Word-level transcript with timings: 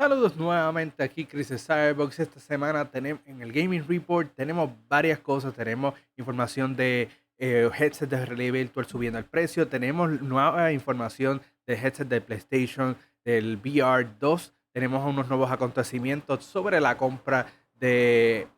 Saludos 0.00 0.34
nuevamente 0.34 1.02
aquí 1.02 1.26
Chris 1.26 1.50
de 1.50 1.58
Cyberbox. 1.58 2.20
Esta 2.20 2.40
semana 2.40 2.88
en 2.94 3.42
el 3.42 3.52
Gaming 3.52 3.86
Report 3.86 4.34
tenemos 4.34 4.70
varias 4.88 5.18
cosas. 5.18 5.52
Tenemos 5.52 5.92
información 6.16 6.74
de 6.74 7.10
eh, 7.36 7.68
headset 7.78 8.08
de 8.08 8.24
realidad 8.24 8.54
virtual 8.54 8.86
subiendo 8.86 9.18
el 9.18 9.26
precio. 9.26 9.68
Tenemos 9.68 10.22
nueva 10.22 10.72
información 10.72 11.42
de 11.66 11.74
headset 11.74 12.08
de 12.08 12.22
PlayStation 12.22 12.96
del 13.26 13.58
VR 13.58 14.08
2. 14.18 14.54
Tenemos 14.72 15.06
unos 15.06 15.28
nuevos 15.28 15.50
acontecimientos 15.50 16.46
sobre 16.46 16.80
la 16.80 16.96
compra 16.96 17.48
de 17.74 18.48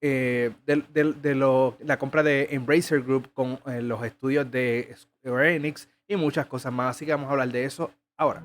eh, 0.00 0.52
la 1.80 1.98
compra 1.98 2.22
de 2.22 2.46
Embracer 2.52 3.02
Group 3.02 3.32
con 3.34 3.58
eh, 3.66 3.82
los 3.82 4.04
estudios 4.04 4.48
de 4.48 4.94
Square 4.96 5.56
Enix 5.56 5.88
y 6.06 6.14
muchas 6.14 6.46
cosas 6.46 6.72
más. 6.72 6.94
Así 6.94 7.06
que 7.06 7.10
vamos 7.10 7.26
a 7.26 7.32
hablar 7.32 7.48
de 7.48 7.64
eso 7.64 7.90
ahora. 8.16 8.44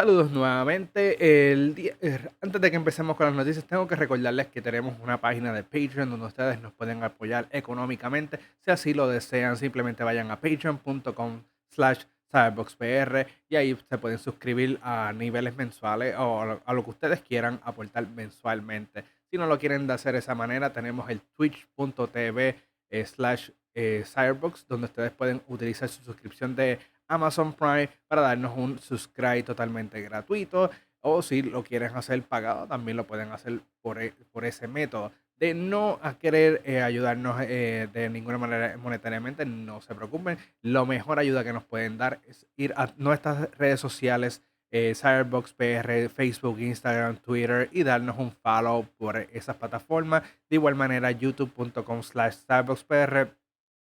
Saludos 0.00 0.30
nuevamente. 0.30 1.52
El 1.52 1.74
día, 1.74 1.94
er, 2.00 2.32
antes 2.40 2.58
de 2.58 2.70
que 2.70 2.76
empecemos 2.78 3.18
con 3.18 3.26
las 3.26 3.34
noticias, 3.34 3.66
tengo 3.66 3.86
que 3.86 3.96
recordarles 3.96 4.46
que 4.46 4.62
tenemos 4.62 4.94
una 5.02 5.20
página 5.20 5.52
de 5.52 5.62
Patreon 5.62 6.08
donde 6.08 6.24
ustedes 6.24 6.58
nos 6.58 6.72
pueden 6.72 7.04
apoyar 7.04 7.48
económicamente. 7.50 8.40
Si 8.60 8.70
así 8.70 8.94
lo 8.94 9.06
desean, 9.08 9.58
simplemente 9.58 10.02
vayan 10.02 10.30
a 10.30 10.40
patreon.com 10.40 11.42
slash 11.68 12.04
cyberboxpr 12.30 13.26
y 13.50 13.56
ahí 13.56 13.76
se 13.90 13.98
pueden 13.98 14.18
suscribir 14.18 14.80
a 14.82 15.12
niveles 15.12 15.54
mensuales 15.54 16.14
o 16.16 16.58
a 16.64 16.72
lo 16.72 16.82
que 16.82 16.90
ustedes 16.90 17.20
quieran 17.20 17.60
aportar 17.62 18.08
mensualmente. 18.08 19.04
Si 19.30 19.36
no 19.36 19.46
lo 19.46 19.58
quieren 19.58 19.90
hacer 19.90 20.14
de 20.14 20.20
esa 20.20 20.34
manera, 20.34 20.72
tenemos 20.72 21.10
el 21.10 21.20
twitch.tv 21.36 22.56
eh, 22.88 23.04
slash 23.04 23.50
eh, 23.74 24.04
Cyberbox, 24.06 24.66
donde 24.66 24.86
ustedes 24.86 25.12
pueden 25.12 25.42
utilizar 25.46 25.90
su 25.90 26.02
suscripción 26.02 26.56
de 26.56 26.78
Amazon 27.10 27.52
Prime 27.52 27.90
para 28.08 28.22
darnos 28.22 28.56
un 28.56 28.78
subscribe 28.78 29.42
totalmente 29.42 30.00
gratuito. 30.00 30.70
O 31.02 31.22
si 31.22 31.42
lo 31.42 31.64
quieren 31.64 31.96
hacer 31.96 32.22
pagado, 32.22 32.66
también 32.66 32.96
lo 32.96 33.06
pueden 33.06 33.32
hacer 33.32 33.60
por, 33.82 34.02
e, 34.02 34.12
por 34.32 34.44
ese 34.44 34.68
método. 34.68 35.12
De 35.36 35.54
no 35.54 35.98
querer 36.20 36.60
eh, 36.66 36.82
ayudarnos 36.82 37.40
eh, 37.40 37.88
de 37.90 38.10
ninguna 38.10 38.36
manera 38.36 38.76
monetariamente, 38.76 39.46
no 39.46 39.80
se 39.80 39.94
preocupen. 39.94 40.36
Lo 40.60 40.84
mejor 40.84 41.18
ayuda 41.18 41.42
que 41.42 41.54
nos 41.54 41.64
pueden 41.64 41.96
dar 41.96 42.20
es 42.28 42.46
ir 42.56 42.74
a 42.76 42.92
nuestras 42.98 43.50
redes 43.56 43.80
sociales, 43.80 44.42
eh, 44.70 44.94
Cyberbox 44.94 45.54
PR, 45.54 46.10
Facebook, 46.10 46.60
Instagram, 46.60 47.16
Twitter 47.16 47.70
y 47.72 47.82
darnos 47.82 48.18
un 48.18 48.32
follow 48.32 48.86
por 48.98 49.16
esas 49.32 49.56
plataformas. 49.56 50.22
De 50.50 50.56
igual 50.56 50.74
manera, 50.74 51.10
youtube.com 51.10 52.02
slash 52.02 52.36
CyberboxPR 52.46 53.39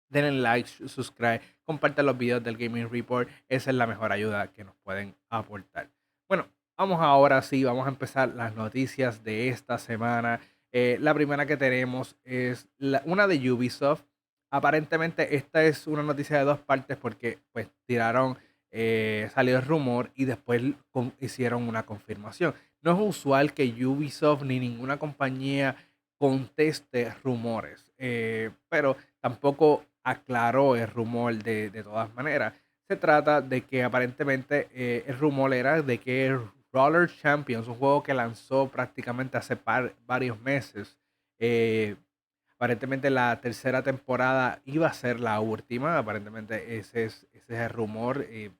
denle 0.09 0.41
like, 0.41 0.69
subscribe, 0.89 1.41
compartan 1.65 2.07
los 2.07 2.17
videos 2.17 2.43
del 2.43 2.57
Gaming 2.57 2.91
Report. 2.91 3.29
Esa 3.49 3.71
es 3.71 3.77
la 3.77 3.87
mejor 3.87 4.13
ayuda 4.13 4.49
que 4.49 4.65
nos 4.65 4.75
pueden 4.77 5.15
aportar. 5.29 5.91
Bueno, 6.29 6.47
vamos 6.77 7.01
ahora 7.01 7.43
sí, 7.43 7.65
vamos 7.65 7.87
a 7.87 7.91
empezar 7.91 8.31
las 8.35 8.55
noticias 8.55 9.23
de 9.25 9.49
esta 9.49 9.79
semana. 9.79 10.41
Eh, 10.73 10.99
la 11.01 11.15
primera 11.15 11.47
que 11.47 11.57
tenemos 11.57 12.17
es 12.25 12.69
una 13.05 13.27
de 13.27 13.51
Ubisoft. 13.51 14.03
Aparentemente 14.51 15.37
esta 15.37 15.65
es 15.65 15.87
una 15.87 16.03
noticia 16.03 16.39
de 16.39 16.45
dos 16.45 16.59
partes 16.61 16.97
porque 16.97 17.39
pues 17.53 17.69
tiraron, 17.87 18.39
eh, 18.71 19.31
salió 19.35 19.57
el 19.57 19.65
rumor 19.65 20.11
y 20.15 20.25
después 20.25 20.63
hicieron 21.21 21.69
una 21.69 21.85
confirmación. 21.85 22.55
No 22.81 22.93
es 22.93 23.01
usual 23.01 23.53
que 23.53 23.65
Ubisoft 23.85 24.43
ni 24.43 24.61
ninguna 24.61 24.99
compañía 24.99 25.77
conteste 26.19 27.15
rumores, 27.23 27.93
eh, 27.99 28.51
pero 28.69 28.97
tampoco 29.21 29.85
aclaró 30.11 30.77
el 30.77 30.89
rumor 30.89 31.35
de, 31.43 31.71
todas 31.83 32.13
maneras. 32.15 32.55
Se 32.89 32.97
trata 32.97 33.41
de 33.41 33.63
que 33.63 33.85
aparentemente 33.85 34.69
eh, 34.73 35.05
el 35.07 35.19
rumor 35.19 35.53
era 35.53 35.83
de 35.83 35.99
que 35.99 36.39
Roller 36.73 37.11
Champions, 37.11 37.69
un 37.69 37.75
juego 37.75 38.03
que 38.03 38.15
lanzó 38.15 38.69
prácticamente 38.69 39.37
hace 39.37 39.59
varios 40.07 40.41
meses, 40.41 40.99
eh, 41.39 41.97
aparentemente 42.55 43.11
la 43.11 43.41
tercera 43.41 43.83
temporada 43.83 44.61
iba 44.65 44.87
a 44.87 44.93
ser 44.93 45.21
la 45.21 45.39
última, 45.41 45.99
aparentemente 45.99 46.79
ese 46.79 47.05
es, 47.05 47.27
ese 47.33 47.55
es 47.55 47.61
el 47.61 47.71
rumor. 47.71 48.25
Eh, 48.29 48.51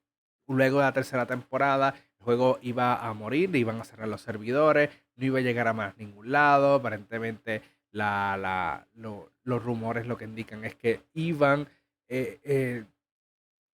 luego 0.47 0.79
de 0.79 0.85
la 0.85 0.93
tercera 0.93 1.27
temporada, 1.27 1.95
el 2.19 2.25
juego 2.25 2.59
iba 2.63 2.95
a 3.07 3.13
morir, 3.15 3.55
iban 3.57 3.81
a 3.81 3.85
cerrar 3.85 4.09
los 4.09 4.21
servidores, 4.21 4.91
no 5.17 5.27
iba 5.27 5.39
a 5.39 5.43
llegar 5.43 5.69
a 5.69 5.73
más 5.73 5.97
ningún 5.97 6.31
lado, 6.31 6.75
aparentemente 6.75 7.63
la, 7.91 8.37
la, 8.37 8.87
los 9.49 9.63
rumores 9.65 10.07
lo 10.07 10.17
que 10.17 10.25
indican 10.25 10.65
es 10.65 10.75
que 10.75 11.01
iban, 11.15 11.67
eh, 12.09 12.39
eh, 12.45 12.85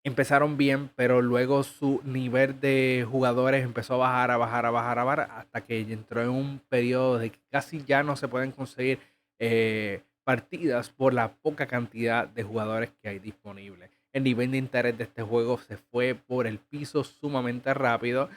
empezaron 0.05 0.57
bien, 0.57 0.91
pero 0.95 1.21
luego 1.21 1.62
su 1.62 2.01
nivel 2.05 2.61
de 2.61 3.07
jugadores 3.11 3.65
empezó 3.65 3.95
a 3.95 3.99
bajar, 3.99 4.31
a 4.31 4.37
bajar, 4.37 4.67
a 4.67 4.71
bajar, 4.71 4.99
a 4.99 5.05
bajar, 5.05 5.31
hasta 5.33 5.61
que 5.62 5.81
entró 5.81 6.23
en 6.23 6.31
un 6.31 6.61
periodo 6.69 7.19
de 7.19 7.31
que 7.31 7.39
casi 7.51 7.85
ya 7.85 8.03
no 8.03 8.17
se 8.17 8.29
pueden 8.29 8.53
conseguir 8.53 8.99
eh, 9.39 10.03
partidas 10.23 10.91
por 10.91 11.12
la 11.12 11.35
poca 11.35 11.67
cantidad 11.67 12.29
de 12.29 12.43
jugadores 12.43 12.91
que 13.03 13.09
hay 13.09 13.19
disponibles. 13.19 13.91
El 14.12 14.23
nivel 14.23 14.53
de 14.53 14.59
interés 14.59 14.97
de 14.97 15.05
este 15.05 15.23
juego 15.23 15.59
se 15.59 15.77
fue 15.77 16.15
por 16.15 16.47
el 16.47 16.59
piso 16.59 17.03
sumamente 17.03 17.75
rápido. 17.75 18.31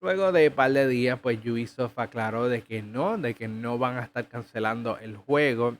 Luego 0.00 0.30
de 0.30 0.48
un 0.48 0.54
par 0.54 0.72
de 0.72 0.86
días, 0.86 1.18
pues 1.20 1.44
Ubisoft 1.44 1.98
aclaró 1.98 2.48
de 2.48 2.62
que 2.62 2.82
no, 2.82 3.18
de 3.18 3.34
que 3.34 3.48
no 3.48 3.78
van 3.78 3.96
a 3.96 4.04
estar 4.04 4.28
cancelando 4.28 4.98
el 4.98 5.16
juego. 5.16 5.76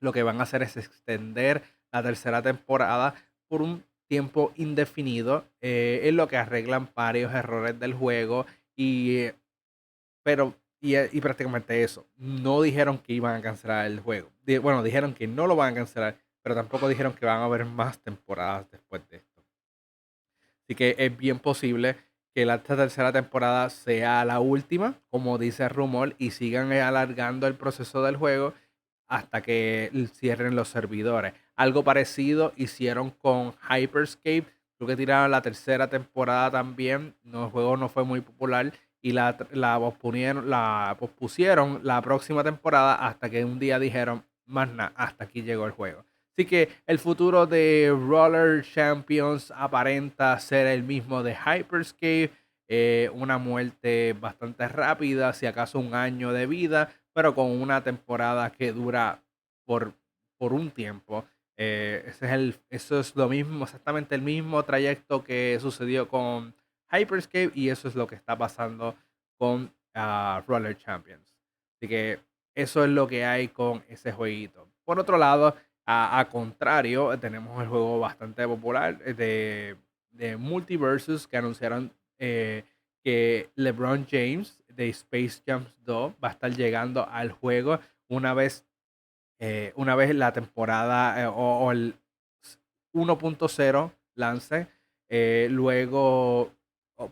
Lo 0.00 0.12
que 0.12 0.22
van 0.22 0.40
a 0.40 0.44
hacer 0.44 0.62
es 0.62 0.76
extender 0.76 1.62
la 1.92 2.02
tercera 2.02 2.42
temporada 2.42 3.14
por 3.48 3.62
un 3.62 3.84
tiempo 4.08 4.52
indefinido. 4.56 5.44
Eh, 5.60 6.00
es 6.04 6.14
lo 6.14 6.28
que 6.28 6.36
arreglan 6.36 6.90
varios 6.94 7.32
errores 7.32 7.78
del 7.78 7.94
juego. 7.94 8.46
Y, 8.76 9.26
pero, 10.22 10.54
y, 10.80 10.96
y, 10.96 11.20
prácticamente 11.20 11.82
eso. 11.82 12.06
No 12.16 12.62
dijeron 12.62 12.98
que 12.98 13.12
iban 13.12 13.36
a 13.36 13.42
cancelar 13.42 13.86
el 13.86 14.00
juego. 14.00 14.30
Bueno, 14.62 14.82
dijeron 14.82 15.14
que 15.14 15.26
no 15.26 15.46
lo 15.46 15.56
van 15.56 15.72
a 15.72 15.76
cancelar, 15.76 16.16
pero 16.42 16.54
tampoco 16.54 16.88
dijeron 16.88 17.14
que 17.14 17.26
van 17.26 17.40
a 17.40 17.44
haber 17.44 17.64
más 17.64 17.98
temporadas 17.98 18.70
después 18.70 19.02
de 19.08 19.18
esto. 19.18 19.42
Así 20.64 20.74
que 20.74 20.94
es 20.98 21.16
bien 21.16 21.38
posible 21.38 21.96
que 22.34 22.44
la 22.44 22.62
tercera 22.62 23.10
temporada 23.10 23.70
sea 23.70 24.24
la 24.24 24.38
última, 24.38 25.00
como 25.10 25.38
dice 25.38 25.64
el 25.64 25.70
rumor, 25.70 26.14
y 26.18 26.30
sigan 26.30 26.70
alargando 26.72 27.46
el 27.46 27.54
proceso 27.54 28.02
del 28.02 28.16
juego 28.16 28.54
hasta 29.08 29.42
que 29.42 29.90
cierren 30.14 30.54
los 30.54 30.68
servidores. 30.68 31.32
Algo 31.56 31.82
parecido 31.82 32.52
hicieron 32.56 33.10
con 33.10 33.54
Hyperscape. 33.68 34.44
Creo 34.76 34.88
que 34.88 34.96
tiraron 34.96 35.30
la 35.30 35.42
tercera 35.42 35.88
temporada 35.88 36.50
también. 36.50 37.14
No, 37.24 37.46
el 37.46 37.50
juego 37.50 37.76
no 37.76 37.88
fue 37.88 38.04
muy 38.04 38.20
popular 38.20 38.72
y 39.00 39.12
la, 39.12 39.36
la, 39.52 39.78
pospusieron, 39.78 40.48
la 40.48 40.96
pospusieron 40.98 41.80
la 41.82 42.00
próxima 42.02 42.44
temporada 42.44 42.94
hasta 42.94 43.30
que 43.30 43.44
un 43.44 43.58
día 43.58 43.78
dijeron, 43.78 44.24
más 44.46 44.68
nada, 44.70 44.92
hasta 44.96 45.24
aquí 45.24 45.42
llegó 45.42 45.66
el 45.66 45.72
juego. 45.72 46.04
Así 46.36 46.46
que 46.46 46.68
el 46.86 46.98
futuro 46.98 47.46
de 47.46 47.88
Roller 47.90 48.62
Champions 48.62 49.52
aparenta 49.56 50.38
ser 50.38 50.68
el 50.68 50.84
mismo 50.84 51.22
de 51.22 51.34
Hyperscape. 51.34 52.30
Eh, 52.68 53.10
una 53.14 53.38
muerte 53.38 54.14
bastante 54.20 54.68
rápida, 54.68 55.32
si 55.32 55.46
acaso 55.46 55.78
un 55.78 55.94
año 55.94 56.32
de 56.32 56.46
vida, 56.46 56.90
pero 57.18 57.34
con 57.34 57.50
una 57.50 57.82
temporada 57.82 58.52
que 58.52 58.72
dura 58.72 59.24
por, 59.64 59.92
por 60.36 60.52
un 60.52 60.70
tiempo. 60.70 61.24
Eh, 61.56 62.04
ese 62.06 62.26
es 62.26 62.32
el, 62.32 62.54
eso 62.70 63.00
es 63.00 63.16
lo 63.16 63.28
mismo, 63.28 63.64
exactamente 63.64 64.14
el 64.14 64.22
mismo 64.22 64.62
trayecto 64.62 65.24
que 65.24 65.58
sucedió 65.60 66.06
con 66.06 66.54
Hyperscape 66.92 67.50
y 67.56 67.70
eso 67.70 67.88
es 67.88 67.96
lo 67.96 68.06
que 68.06 68.14
está 68.14 68.38
pasando 68.38 68.94
con 69.36 69.74
ah, 69.94 70.44
Roller 70.46 70.78
Champions. 70.78 71.36
Así 71.74 71.88
que 71.88 72.20
eso 72.54 72.84
es 72.84 72.90
lo 72.90 73.08
que 73.08 73.24
hay 73.24 73.48
con 73.48 73.82
ese 73.88 74.12
jueguito. 74.12 74.68
Por 74.84 75.00
otro 75.00 75.18
lado, 75.18 75.56
a, 75.86 76.24
contrario, 76.30 77.18
tenemos 77.18 77.60
el 77.60 77.68
juego 77.68 77.98
bastante 77.98 78.46
popular 78.46 78.96
eh, 79.04 79.14
de, 79.14 79.76
de 80.12 80.36
Multiversus 80.36 81.26
que 81.26 81.36
anunciaron 81.36 81.92
eh, 82.20 82.62
que 83.02 83.50
LeBron 83.54 84.06
James 84.10 84.60
de 84.68 84.88
Space 84.88 85.42
Jam 85.46 85.66
2 85.84 86.12
va 86.22 86.28
a 86.28 86.32
estar 86.32 86.54
llegando 86.54 87.08
al 87.08 87.32
juego 87.32 87.80
una 88.08 88.34
vez, 88.34 88.64
eh, 89.38 89.72
una 89.76 89.94
vez 89.94 90.14
la 90.14 90.32
temporada 90.32 91.30
o, 91.30 91.70
el 91.72 91.94
1.0 92.92 93.92
lance. 94.14 94.68
luego, 95.50 96.52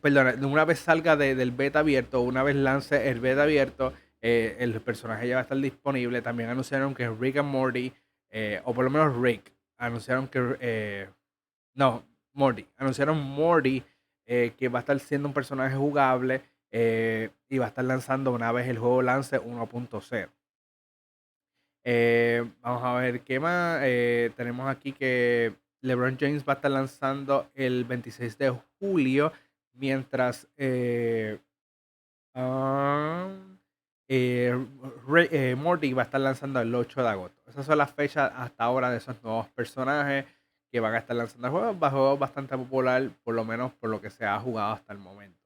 perdón, 0.01 0.45
una 0.45 0.65
vez 0.65 0.79
salga 0.81 1.17
del 1.17 1.51
beta 1.51 1.81
abierto, 1.81 2.21
una 2.21 2.43
vez 2.43 2.57
lance 2.57 3.09
el 3.11 3.21
beta 3.21 3.45
abierto, 3.45 3.93
el 4.21 4.81
personaje 4.81 5.29
ya 5.29 5.37
va 5.37 5.41
a 5.41 5.43
estar 5.43 5.59
disponible. 5.59 6.23
También 6.23 6.51
anunciaron 6.51 6.95
que 6.95 7.09
Rick 7.09 7.39
and 7.39 7.51
Morty 7.51 7.93
eh, 8.31 8.61
o 8.65 8.75
por 8.75 8.85
lo 8.85 8.91
menos 8.91 9.17
Rick, 9.17 9.53
anunciaron 9.79 10.29
que, 10.29 10.57
eh, 10.61 11.09
no, 11.75 12.05
Morty, 12.33 12.67
anunciaron 12.77 13.19
Morty, 13.19 13.83
eh, 14.27 14.55
que 14.59 14.69
va 14.69 14.81
a 14.81 14.81
estar 14.81 14.99
siendo 15.01 15.29
un 15.29 15.35
personaje 15.35 15.77
jugable 15.77 16.43
eh, 16.71 17.31
y 17.49 17.59
va 17.59 17.67
a 17.67 17.69
estar 17.69 17.85
lanzando 17.85 18.33
una 18.33 18.53
vez 18.53 18.69
el 18.69 18.79
juego 18.79 19.03
lance 19.03 19.41
1.0. 19.41 20.29
Eh, 21.85 22.45
vamos 22.61 22.83
a 22.83 22.95
ver 22.95 23.21
qué 23.23 23.39
más. 23.39 23.81
Eh, 23.83 24.33
tenemos 24.37 24.69
aquí 24.69 24.93
que 24.93 25.55
LeBron 25.81 26.19
James 26.19 26.45
va 26.47 26.55
a 26.55 26.57
estar 26.57 26.71
lanzando 26.71 27.49
el 27.55 27.85
26 27.85 28.37
de 28.39 28.61
julio, 28.81 29.33
mientras 29.73 30.49
um, 32.35 33.39
Morty 35.57 35.93
va 35.93 36.03
a 36.03 36.05
estar 36.05 36.21
lanzando 36.21 36.61
el 36.61 36.75
8 36.75 37.03
de 37.03 37.09
agosto. 37.09 37.43
Esas 37.49 37.65
son 37.65 37.79
las 37.79 37.93
fechas 37.93 38.33
hasta 38.35 38.65
ahora 38.65 38.91
de 38.91 38.99
esos 38.99 39.23
nuevos 39.23 39.47
personajes 39.49 40.25
que 40.77 40.81
van 40.81 40.95
a 40.95 40.99
estar 40.99 41.17
lanzando 41.17 41.47
el 41.47 41.53
juego. 41.53 41.79
Va 41.79 42.15
bastante 42.17 42.55
popular, 42.55 43.11
por 43.25 43.35
lo 43.35 43.47
menos 43.47 43.73
por 43.73 43.89
lo 43.89 43.99
que 43.99 44.11
se 44.11 44.27
ha 44.27 44.39
jugado 44.39 44.75
hasta 44.75 44.93
el 44.93 44.99
momento. 44.99 45.41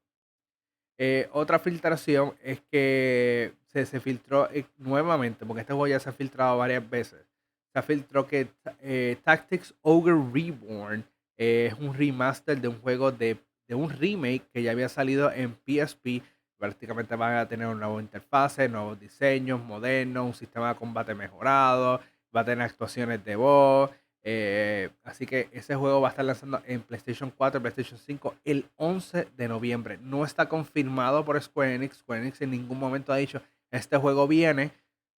Eh, 0.97 1.29
otra 1.31 1.57
filtración 1.57 2.35
es 2.43 2.59
que 2.69 3.53
se, 3.67 3.85
se 3.85 4.01
filtró 4.01 4.49
eh, 4.51 4.65
nuevamente, 4.77 5.45
porque 5.45 5.61
este 5.61 5.71
juego 5.71 5.87
ya 5.87 6.01
se 6.01 6.09
ha 6.09 6.11
filtrado 6.11 6.57
varias 6.57 6.87
veces. 6.89 7.25
Se 7.73 7.81
filtró 7.81 8.27
que 8.27 8.49
eh, 8.81 9.17
Tactics 9.23 9.73
Ogre 9.83 10.15
Reborn 10.33 11.05
es 11.37 11.73
un 11.75 11.93
remaster 11.93 12.59
de 12.59 12.67
un 12.67 12.81
juego 12.81 13.09
de, 13.13 13.37
de, 13.69 13.75
un 13.75 13.89
remake 13.89 14.43
que 14.51 14.61
ya 14.61 14.71
había 14.71 14.89
salido 14.89 15.31
en 15.31 15.55
PSP. 15.65 16.21
Prácticamente 16.57 17.15
van 17.15 17.37
a 17.37 17.47
tener 17.47 17.67
una 17.67 17.87
nueva 17.87 18.01
interfase, 18.01 18.67
nuevos 18.67 18.99
diseños 18.99 19.63
modernos, 19.63 20.25
un 20.25 20.33
sistema 20.33 20.73
de 20.73 20.75
combate 20.75 21.15
mejorado, 21.15 22.01
va 22.35 22.41
a 22.41 22.45
tener 22.45 22.65
actuaciones 22.65 23.23
de 23.23 23.37
voz, 23.37 23.91
eh, 24.23 24.89
así 25.03 25.25
que 25.25 25.49
ese 25.51 25.75
juego 25.75 26.01
va 26.01 26.09
a 26.09 26.11
estar 26.11 26.25
lanzando 26.25 26.61
en 26.65 26.81
PlayStation 26.81 27.31
4 27.31 27.59
y 27.59 27.61
PlayStation 27.61 27.99
5 27.99 28.35
el 28.45 28.65
11 28.77 29.27
de 29.35 29.47
noviembre. 29.47 29.97
No 30.01 30.23
está 30.23 30.47
confirmado 30.47 31.25
por 31.25 31.41
Square 31.41 31.75
Enix. 31.75 31.97
Square 31.97 32.21
Enix 32.21 32.41
en 32.41 32.51
ningún 32.51 32.79
momento 32.79 33.11
ha 33.11 33.17
dicho 33.17 33.41
este 33.71 33.97
juego 33.97 34.27
viene, 34.27 34.71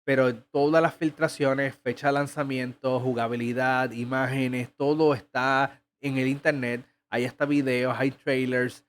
pero 0.04 0.36
todas 0.36 0.82
las 0.84 0.94
filtraciones, 0.94 1.76
fecha 1.76 2.08
de 2.08 2.14
lanzamiento, 2.14 3.00
jugabilidad, 3.00 3.92
imágenes, 3.92 4.70
todo 4.76 5.14
está 5.14 5.82
en 6.02 6.18
el 6.18 6.28
internet. 6.28 6.86
Hay 7.10 7.26
hasta 7.26 7.46
videos, 7.46 7.96
hay 7.98 8.12
trailers, 8.12 8.86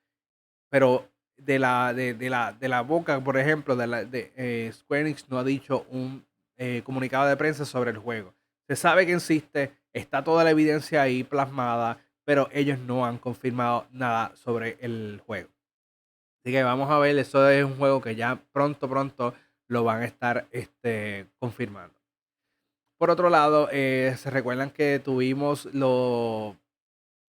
pero 0.69 1.07
de 1.37 1.59
la, 1.59 1.93
de, 1.93 2.29
la, 2.29 2.53
de 2.53 2.69
la 2.69 2.81
boca, 2.81 3.21
por 3.23 3.37
ejemplo, 3.37 3.75
de, 3.75 3.87
la, 3.87 4.05
de 4.05 4.31
eh, 4.35 4.71
Square 4.73 5.01
Enix 5.01 5.29
no 5.29 5.39
ha 5.39 5.43
dicho 5.43 5.85
un 5.89 6.25
eh, 6.57 6.81
comunicado 6.83 7.27
de 7.27 7.37
prensa 7.37 7.65
sobre 7.65 7.91
el 7.91 7.97
juego. 7.97 8.33
Se 8.67 8.75
sabe 8.75 9.05
que 9.05 9.13
existe, 9.13 9.73
Está 9.93 10.23
toda 10.23 10.43
la 10.43 10.51
evidencia 10.51 11.01
ahí 11.01 11.23
plasmada, 11.23 11.99
pero 12.25 12.49
ellos 12.51 12.79
no 12.79 13.05
han 13.05 13.17
confirmado 13.17 13.87
nada 13.91 14.35
sobre 14.35 14.77
el 14.81 15.21
juego. 15.25 15.49
Así 16.43 16.51
que 16.51 16.63
vamos 16.63 16.89
a 16.89 16.99
ver, 16.99 17.17
eso 17.17 17.47
es 17.49 17.63
un 17.63 17.77
juego 17.77 18.01
que 18.01 18.15
ya 18.15 18.41
pronto, 18.51 18.89
pronto 18.89 19.33
lo 19.67 19.83
van 19.83 20.01
a 20.01 20.05
estar 20.05 20.47
este, 20.51 21.27
confirmando. 21.39 21.95
Por 22.97 23.09
otro 23.09 23.29
lado, 23.29 23.69
eh, 23.71 24.15
se 24.17 24.29
recuerdan 24.29 24.69
que 24.69 24.99
tuvimos 24.99 25.65
lo, 25.73 26.57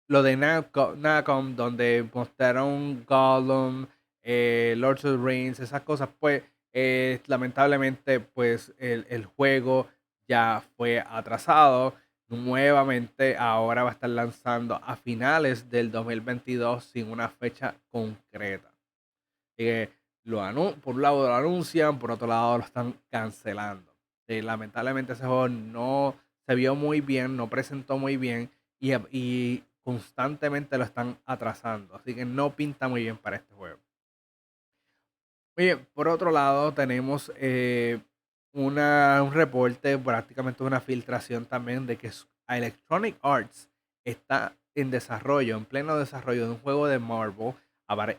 lo 0.09 0.23
de 0.23 0.37
Nacom, 0.37 1.57
donde 1.57 2.09
mostraron 2.13 3.05
Gollum, 3.07 3.87
eh, 4.23 4.75
Lords 4.79 5.05
of 5.05 5.19
the 5.19 5.27
Rings, 5.27 5.61
esas 5.61 5.83
cosas, 5.83 6.09
pues 6.19 6.43
eh, 6.73 7.21
lamentablemente 7.27 8.21
pues 8.21 8.75
el, 8.79 9.07
el, 9.09 9.27
juego 9.27 9.87
ya 10.27 10.63
fue 10.77 11.01
atrasado 11.01 11.95
nuevamente 12.29 13.37
ahora 13.37 13.83
va 13.85 13.91
a 13.91 13.93
estar 13.93 14.11
lanzando 14.11 14.77
a 14.83 14.97
finales 14.97 15.71
del 15.71 15.91
2022 15.91 16.85
sin 16.85 17.11
una 17.11 17.29
fecha 17.29 17.77
concreta. 17.91 18.73
por 19.57 20.95
un 20.95 21.03
lado 21.03 21.29
lo 21.29 21.35
anuncian, 21.35 21.99
por 21.99 22.11
otro 22.11 22.27
lado 22.27 22.59
lo 22.59 22.65
están 22.65 22.95
cancelando. 23.11 23.93
lamentablemente 24.27 25.13
ese 25.13 25.27
juego 25.27 25.49
no 25.49 26.15
se 26.47 26.55
vio 26.55 26.75
muy 26.75 27.01
bien, 27.01 27.37
no 27.37 27.49
presentó 27.49 27.99
muy 27.99 28.17
bien 28.17 28.51
y, 29.11 29.63
constantemente 29.83 30.79
lo 30.79 30.85
están 30.85 31.19
atrasando. 31.27 31.95
Así 31.95 32.15
que 32.15 32.25
no 32.25 32.57
pinta 32.57 32.89
muy 32.89 33.03
bien 33.03 33.19
para 33.19 33.37
este 33.37 33.55
juego. 33.55 33.79
Bien, 35.55 35.87
por 35.93 36.09
otro 36.09 36.31
lado 36.31 36.73
tenemos 36.73 37.31
eh, 37.37 38.01
una, 38.55 39.23
un 39.23 39.33
reporte, 39.33 39.99
prácticamente 39.99 40.63
una 40.63 40.81
filtración 40.81 41.45
también 41.45 41.87
de 41.87 41.97
que 41.97 42.11
Electronic 42.49 43.19
Arts 43.21 43.69
está 44.05 44.57
en 44.75 44.91
desarrollo, 44.91 45.57
en 45.57 45.65
pleno 45.65 45.97
desarrollo 45.97 46.47
de 46.47 46.53
un 46.53 46.59
juego 46.59 46.87
de 46.87 46.99
Marvel 46.99 47.55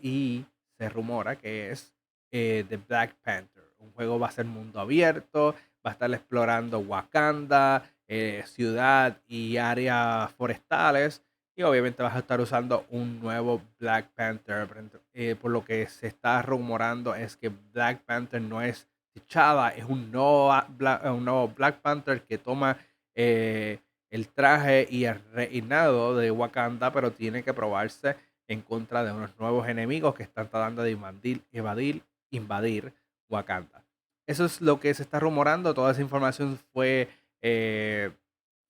y 0.02 0.46
se 0.78 0.90
rumora 0.90 1.38
que 1.38 1.72
es 1.72 1.94
eh, 2.32 2.66
The 2.68 2.78
Black 2.78 3.16
Panther. 3.24 3.64
Un 3.80 3.92
juego 3.94 4.20
va 4.20 4.28
a 4.28 4.32
ser 4.32 4.46
mundo 4.46 4.80
abierto, 4.80 5.56
va 5.86 5.92
a 5.92 5.94
estar 5.94 6.12
explorando 6.14 6.80
Wakanda, 6.80 7.84
eh, 8.08 8.44
ciudad 8.46 9.22
y 9.28 9.58
áreas 9.58 10.32
forestales. 10.34 11.24
Y 11.58 11.64
obviamente 11.64 12.04
vas 12.04 12.16
a 12.16 12.20
estar 12.20 12.42
usando 12.42 12.86
un 12.90 13.22
nuevo 13.22 13.62
Black 13.80 14.10
Panther. 14.14 14.68
Eh, 15.14 15.36
por 15.40 15.52
lo 15.52 15.64
que 15.64 15.88
se 15.88 16.08
está 16.08 16.42
rumorando 16.42 17.16
es 17.16 17.38
que 17.38 17.50
Black 17.50 18.02
Panther 18.02 18.42
no 18.42 18.62
es 18.62 18.90
T'Challa, 19.16 19.70
es 19.70 19.86
un 19.86 20.12
nuevo, 20.12 20.52
Black, 20.78 21.06
un 21.06 21.24
nuevo 21.24 21.48
Black 21.48 21.80
Panther 21.80 22.22
que 22.24 22.38
toma 22.38 22.78
eh, 23.16 23.80
el 24.12 24.28
traje 24.28 24.86
y 24.90 25.06
el 25.06 25.22
reinado 25.32 26.18
de 26.18 26.32
Wakanda, 26.32 26.92
pero 26.92 27.12
tiene 27.12 27.42
que 27.42 27.54
probarse 27.54 28.18
en 28.48 28.62
contra 28.62 29.06
de 29.06 29.14
unos 29.14 29.32
nuevos 29.40 29.68
enemigos 29.68 30.16
que 30.16 30.24
están 30.24 30.50
tratando 30.50 30.84
de 30.84 30.92
invadir, 30.92 31.42
evadir, 31.54 32.04
invadir 32.30 32.94
Wakanda. 33.30 33.84
Eso 34.28 34.46
es 34.46 34.60
lo 34.60 34.80
que 34.80 34.94
se 34.94 35.04
está 35.04 35.20
rumorando. 35.20 35.74
Toda 35.74 35.92
esa 35.92 36.02
información 36.02 36.60
fue 36.74 37.08
eh, 37.42 38.12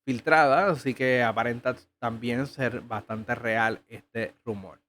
filtrada, 0.06 0.68
así 0.68 0.94
que 0.94 1.24
aparenta 1.24 1.76
también 2.00 2.46
ser 2.46 2.82
bastante 2.82 3.34
real 3.34 3.82
este 3.88 4.36
rumor. 4.46 4.80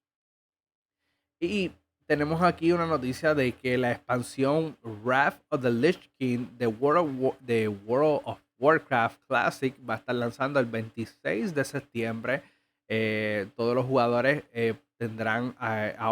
Y 1.40 1.72
tenemos 2.06 2.40
aquí 2.42 2.72
una 2.72 2.86
noticia 2.86 3.34
de 3.34 3.52
que 3.52 3.76
la 3.76 3.92
expansión 3.92 4.76
Wrath 4.82 5.42
of 5.50 5.62
the 5.62 5.70
Lich 5.70 6.10
King 6.18 6.46
de 6.56 6.66
World 6.66 7.24
of, 7.24 7.36
World 7.84 8.20
of 8.24 8.38
Warcraft 8.58 9.20
Classic 9.26 9.74
va 9.88 9.94
a 9.94 9.96
estar 9.98 10.14
lanzando 10.14 10.60
el 10.60 10.66
26 10.66 11.54
de 11.54 11.64
septiembre. 11.64 12.42
Eh, 12.88 13.48
todos 13.56 13.74
los 13.74 13.84
jugadores 13.84 14.44
eh, 14.52 14.74
tendrán 14.96 15.56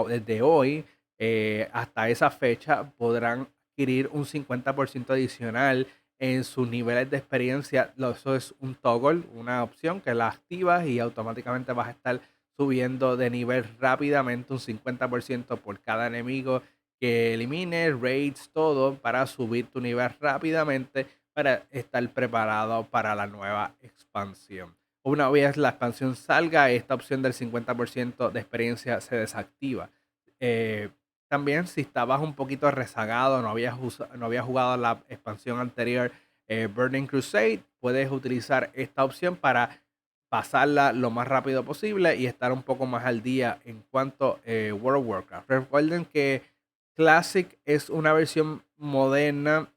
desde 0.08 0.42
hoy 0.42 0.84
eh, 1.18 1.68
hasta 1.72 2.08
esa 2.08 2.30
fecha 2.30 2.90
podrán 2.98 3.48
adquirir 3.70 4.08
un 4.12 4.24
50% 4.24 5.10
adicional 5.10 5.86
en 6.18 6.42
sus 6.44 6.68
niveles 6.68 7.08
de 7.10 7.18
experiencia. 7.18 7.94
Eso 7.96 8.34
es 8.34 8.54
un 8.60 8.74
toggle, 8.74 9.22
una 9.34 9.62
opción 9.62 10.00
que 10.00 10.14
la 10.14 10.28
activas 10.28 10.86
y 10.86 10.98
automáticamente 10.98 11.72
vas 11.72 11.88
a 11.88 11.92
estar 11.92 12.20
subiendo 12.56 13.16
de 13.16 13.30
nivel 13.30 13.64
rápidamente 13.78 14.52
un 14.52 14.58
50% 14.58 15.58
por 15.58 15.80
cada 15.80 16.06
enemigo 16.06 16.62
que 17.00 17.34
elimine, 17.34 17.90
raids, 17.92 18.50
todo 18.52 18.96
para 18.96 19.26
subir 19.26 19.66
tu 19.66 19.80
nivel 19.80 20.10
rápidamente 20.20 21.06
para 21.32 21.64
estar 21.70 22.08
preparado 22.10 22.84
para 22.84 23.14
la 23.14 23.26
nueva 23.26 23.74
expansión. 23.82 24.74
Una 25.02 25.28
vez 25.28 25.56
la 25.56 25.70
expansión 25.70 26.16
salga, 26.16 26.70
esta 26.70 26.94
opción 26.94 27.20
del 27.20 27.34
50% 27.34 28.30
de 28.30 28.40
experiencia 28.40 29.00
se 29.00 29.16
desactiva. 29.16 29.90
Eh, 30.40 30.88
también 31.28 31.66
si 31.66 31.82
estabas 31.82 32.22
un 32.22 32.34
poquito 32.34 32.70
rezagado, 32.70 33.42
no 33.42 33.50
habías, 33.50 33.76
no 34.16 34.26
había 34.26 34.42
jugado 34.42 34.76
la 34.76 35.02
expansión 35.08 35.58
anterior, 35.58 36.12
eh, 36.46 36.68
Burning 36.72 37.06
Crusade, 37.06 37.62
puedes 37.80 38.10
utilizar 38.10 38.70
esta 38.72 39.04
opción 39.04 39.36
para 39.36 39.82
pasarla 40.34 40.92
lo 40.92 41.10
más 41.10 41.28
rápido 41.28 41.64
posible 41.64 42.16
y 42.16 42.26
estar 42.26 42.50
un 42.50 42.64
poco 42.64 42.86
más 42.86 43.04
al 43.04 43.22
día 43.22 43.60
en 43.64 43.84
cuanto 43.88 44.40
a 44.44 44.50
eh, 44.50 44.72
World 44.72 45.02
of 45.02 45.08
Warcraft. 45.08 45.48
Recuerden 45.48 46.04
que 46.06 46.42
Classic 46.96 47.56
es 47.64 47.88
una 47.88 48.12
versión 48.12 48.60
moderna, 48.76 49.68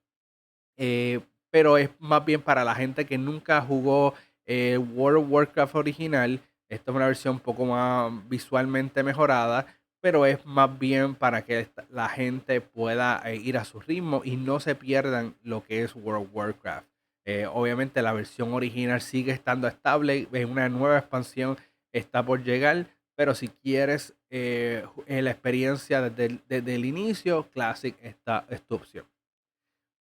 eh, 0.75 1.19
pero 1.51 1.77
es 1.77 1.91
más 1.99 2.25
bien 2.25 2.41
para 2.41 2.63
la 2.63 2.73
gente 2.73 3.05
que 3.05 3.19
nunca 3.19 3.61
jugó 3.61 4.15
eh, 4.47 4.79
World 4.79 5.25
of 5.25 5.31
Warcraft 5.31 5.75
original. 5.75 6.39
Esta 6.69 6.89
es 6.89 6.95
una 6.95 7.05
versión 7.05 7.35
un 7.35 7.39
poco 7.39 7.63
más 7.63 8.11
visualmente 8.27 9.03
mejorada, 9.03 9.67
pero 10.01 10.25
es 10.25 10.43
más 10.43 10.79
bien 10.79 11.13
para 11.13 11.45
que 11.45 11.69
la 11.91 12.09
gente 12.09 12.61
pueda 12.61 13.21
ir 13.31 13.59
a 13.59 13.63
su 13.63 13.79
ritmo 13.79 14.23
y 14.25 14.37
no 14.37 14.59
se 14.59 14.73
pierdan 14.73 15.35
lo 15.43 15.63
que 15.63 15.83
es 15.83 15.95
World 15.95 16.25
of 16.25 16.29
Warcraft. 16.33 16.96
Eh, 17.29 17.45
obviamente 17.45 18.01
la 18.01 18.13
versión 18.13 18.53
original 18.53 19.01
sigue 19.01 19.33
estando 19.33 19.67
estable, 19.67 20.29
una 20.49 20.69
nueva 20.69 20.97
expansión 20.97 21.57
está 21.91 22.23
por 22.23 22.41
llegar, 22.41 22.87
pero 23.15 23.35
si 23.35 23.49
quieres 23.49 24.15
eh, 24.29 24.85
eh, 25.07 25.21
la 25.21 25.31
experiencia 25.31 26.09
desde 26.09 26.73
el, 26.75 26.85
inicio, 26.85 27.49
Classic 27.49 27.97
está, 28.01 28.45
es 28.49 28.61
tu 28.63 28.75
opción. 28.75 29.05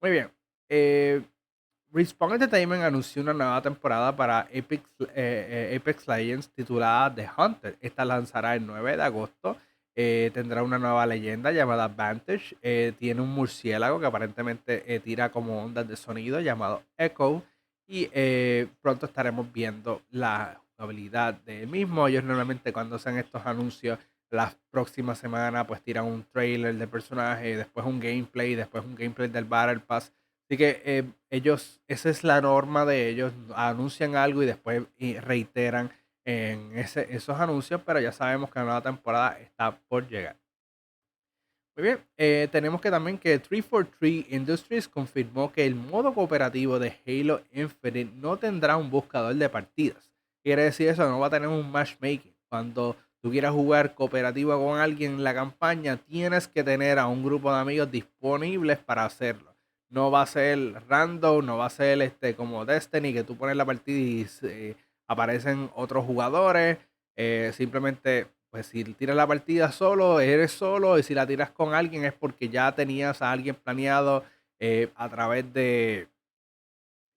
Muy 0.01 0.13
bien. 0.13 0.31
Respawn 1.91 2.35
Entertainment 2.35 2.85
anunció 2.85 3.23
una 3.23 3.33
nueva 3.33 3.61
temporada 3.61 4.15
para 4.15 4.43
Apex, 4.43 4.89
Apex 5.01 6.07
Legends 6.07 6.49
titulada 6.51 7.13
The 7.13 7.29
Hunter. 7.37 7.77
Esta 7.81 8.05
lanzará 8.05 8.55
el 8.55 8.65
9 8.65 8.97
de 8.97 9.03
agosto. 9.03 9.57
Eh, 9.99 10.31
tendrá 10.35 10.63
una 10.63 10.79
nueva 10.79 11.07
leyenda 11.07 11.51
llamada 11.53 11.89
Vantage. 11.89 12.55
Eh, 12.61 12.93
tiene 12.99 13.23
un 13.23 13.31
murciélago 13.31 13.99
que 13.99 14.05
aparentemente 14.05 14.85
eh, 14.95 15.01
tira 15.01 15.31
como 15.31 15.65
ondas 15.65 15.89
de 15.89 15.97
sonido 15.97 16.39
llamado 16.41 16.83
Echo. 16.99 17.43
Y 17.89 18.09
pronto 18.83 19.07
estaremos 19.07 19.51
viendo 19.53 20.03
la 20.11 20.61
habilidad 20.77 21.35
del 21.35 21.69
mismo. 21.69 22.09
Ellos 22.09 22.25
normalmente 22.25 22.73
cuando 22.73 22.97
hacen 22.97 23.17
estos 23.17 23.47
anuncios 23.47 23.99
las 24.29 24.57
próximas 24.73 25.19
semanas 25.19 25.67
pues 25.69 25.81
tiran 25.83 26.05
un 26.05 26.25
trailer 26.25 26.75
de 26.75 26.89
personaje, 26.89 27.57
después 27.57 27.87
un 27.87 28.01
gameplay, 28.01 28.57
después 28.57 28.85
un 28.85 28.97
gameplay 28.97 29.29
del 29.29 29.45
Battle 29.45 29.79
Pass. 29.87 30.13
Así 30.49 30.57
que 30.57 31.07
ellos, 31.31 31.81
esa 31.87 32.11
es 32.11 32.25
la 32.25 32.41
norma 32.41 32.85
de 32.85 33.09
ellos, 33.09 33.33
anuncian 33.55 34.17
algo 34.17 34.43
y 34.43 34.47
después 34.47 34.83
reiteran 35.23 35.93
en 36.27 36.77
ese, 36.77 37.07
esos 37.09 37.39
anuncios, 37.39 37.81
pero 37.87 38.01
ya 38.01 38.11
sabemos 38.13 38.51
que 38.51 38.59
la 38.59 38.65
nueva 38.65 38.83
temporada 38.83 39.39
está 39.39 39.79
por 39.89 40.07
llegar. 40.09 40.37
Muy 41.77 41.85
bien, 41.85 42.01
eh, 42.17 42.49
tenemos 42.51 42.81
que 42.81 42.91
también 42.91 43.17
que 43.17 43.39
343 43.39 44.33
Industries 44.33 44.89
confirmó 44.89 45.53
que 45.53 45.65
el 45.65 45.77
modo 45.77 46.13
cooperativo 46.13 46.79
de 46.79 46.99
Halo 47.07 47.43
Infinite 47.53 48.11
no 48.17 48.37
tendrá 48.39 48.77
un 48.77 48.91
buscador 48.91 49.35
de 49.37 49.49
partidas. 49.49 50.11
Quiere 50.43 50.65
decir 50.65 50.89
eso, 50.89 51.09
no 51.09 51.21
va 51.21 51.29
a 51.29 51.31
tener 51.31 51.49
un 51.49 51.71
matchmaking. 51.71 52.35
Cuando 52.49 52.97
tú 53.21 53.31
quieras 53.31 53.53
jugar 53.53 53.95
cooperativo 53.95 54.59
con 54.59 54.81
alguien 54.81 55.13
en 55.13 55.25
la 55.25 55.35
campaña, 55.35 55.99
tienes 55.99 56.49
que 56.49 56.65
tener 56.65 56.99
a 56.99 57.07
un 57.07 57.23
grupo 57.23 57.53
de 57.53 57.61
amigos 57.61 57.91
disponibles 57.91 58.79
para 58.79 59.05
hacerlo. 59.05 59.55
No 59.91 60.11
va 60.11 60.23
a 60.23 60.27
ser 60.27 60.83
random, 60.89 61.45
no 61.45 61.59
va 61.59 61.67
a 61.67 61.71
ser 61.71 62.03
este 62.03 62.35
como 62.35 62.65
Destiny, 62.65 63.13
que 63.13 63.23
tú 63.23 63.37
pones 63.37 63.57
la 63.57 63.65
partida 63.65 63.99
y 63.99 64.77
aparecen 65.07 65.71
otros 65.75 66.05
jugadores. 66.05 66.79
Eh, 67.17 67.53
simplemente, 67.55 68.27
pues 68.51 68.67
si 68.67 68.85
tiras 68.85 69.17
la 69.17 69.27
partida 69.27 69.73
solo, 69.73 70.21
eres 70.21 70.53
solo. 70.53 70.99
Y 70.99 71.03
si 71.03 71.15
la 71.15 71.27
tiras 71.27 71.51
con 71.51 71.75
alguien 71.75 72.05
es 72.05 72.13
porque 72.13 72.49
ya 72.49 72.75
tenías 72.75 73.23
a 73.23 73.33
alguien 73.33 73.55
planeado 73.55 74.25
eh, 74.59 74.91
a 74.97 75.09
través 75.09 75.53
de 75.53 76.09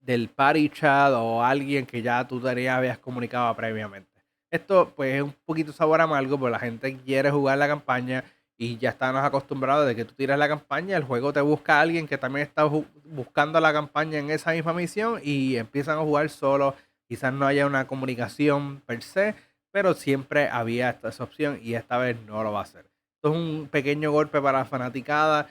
del 0.01 0.29
party 0.29 0.69
chat 0.69 1.11
o 1.13 1.43
alguien 1.43 1.85
que 1.85 2.01
ya 2.01 2.25
tú 2.27 2.39
te 2.39 2.69
habías 2.69 2.97
comunicado 2.97 3.53
previamente. 3.55 4.09
Esto 4.49 4.91
pues 4.95 5.15
es 5.15 5.21
un 5.21 5.35
poquito 5.45 5.71
sabor 5.71 6.01
amargo 6.01 6.39
porque 6.39 6.51
la 6.51 6.59
gente 6.59 6.97
quiere 6.97 7.29
jugar 7.29 7.57
la 7.57 7.67
campaña 7.67 8.23
y 8.57 8.77
ya 8.77 8.89
estamos 8.89 9.23
acostumbrados 9.23 9.87
de 9.87 9.95
que 9.95 10.05
tú 10.05 10.13
tiras 10.15 10.37
la 10.37 10.47
campaña, 10.47 10.97
el 10.97 11.03
juego 11.03 11.31
te 11.31 11.39
busca 11.39 11.77
a 11.77 11.81
alguien 11.81 12.07
que 12.07 12.17
también 12.17 12.45
está 12.45 12.63
buscando 13.05 13.59
la 13.59 13.71
campaña 13.71 14.19
en 14.19 14.31
esa 14.31 14.51
misma 14.51 14.73
misión 14.73 15.21
y 15.23 15.55
empiezan 15.55 15.97
a 15.97 16.01
jugar 16.01 16.29
solo 16.29 16.75
Quizás 17.09 17.33
no 17.33 17.47
haya 17.47 17.65
una 17.65 17.87
comunicación 17.87 18.81
per 18.85 19.01
se, 19.01 19.33
pero 19.71 19.95
siempre 19.95 20.47
había 20.47 20.91
esta, 20.91 21.09
opción 21.23 21.59
y 21.59 21.73
esta 21.73 21.97
vez 21.97 22.15
no 22.27 22.43
lo 22.43 22.51
va 22.51 22.59
a 22.59 22.63
hacer. 22.63 22.85
Esto 23.15 23.33
es 23.33 23.35
un 23.35 23.67
pequeño 23.67 24.11
golpe 24.11 24.39
para 24.39 24.59
la 24.59 24.65
fanaticada 24.65 25.49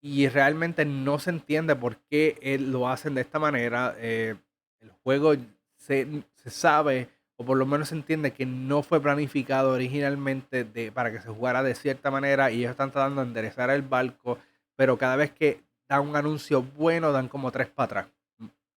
y 0.00 0.26
realmente 0.26 0.84
no 0.84 1.20
se 1.20 1.30
entiende 1.30 1.76
por 1.76 1.98
qué 2.10 2.58
lo 2.60 2.88
hacen 2.88 3.14
de 3.14 3.20
esta 3.20 3.38
manera. 3.38 3.94
Eh, 3.98 4.34
el 4.80 4.90
juego 5.04 5.34
se, 5.76 6.24
sabe, 6.46 7.08
o 7.36 7.44
por 7.44 7.56
lo 7.56 7.64
menos 7.64 7.90
se 7.90 7.94
entiende 7.94 8.32
que 8.32 8.44
no 8.44 8.82
fue 8.82 9.00
planificado 9.00 9.70
originalmente 9.70 10.64
de, 10.64 10.90
para 10.90 11.12
que 11.12 11.20
se 11.20 11.28
jugara 11.28 11.62
de 11.62 11.76
cierta 11.76 12.10
manera 12.10 12.50
y 12.50 12.58
ellos 12.58 12.72
están 12.72 12.90
tratando 12.90 13.20
de 13.20 13.28
enderezar 13.28 13.70
el 13.70 13.82
barco, 13.82 14.38
pero 14.74 14.98
cada 14.98 15.14
vez 15.14 15.30
que 15.30 15.60
dan 15.88 16.08
un 16.08 16.16
anuncio 16.16 16.60
bueno 16.62 17.12
dan 17.12 17.28
como 17.28 17.52
tres 17.52 17.68
para 17.68 17.84
atrás. 17.84 18.06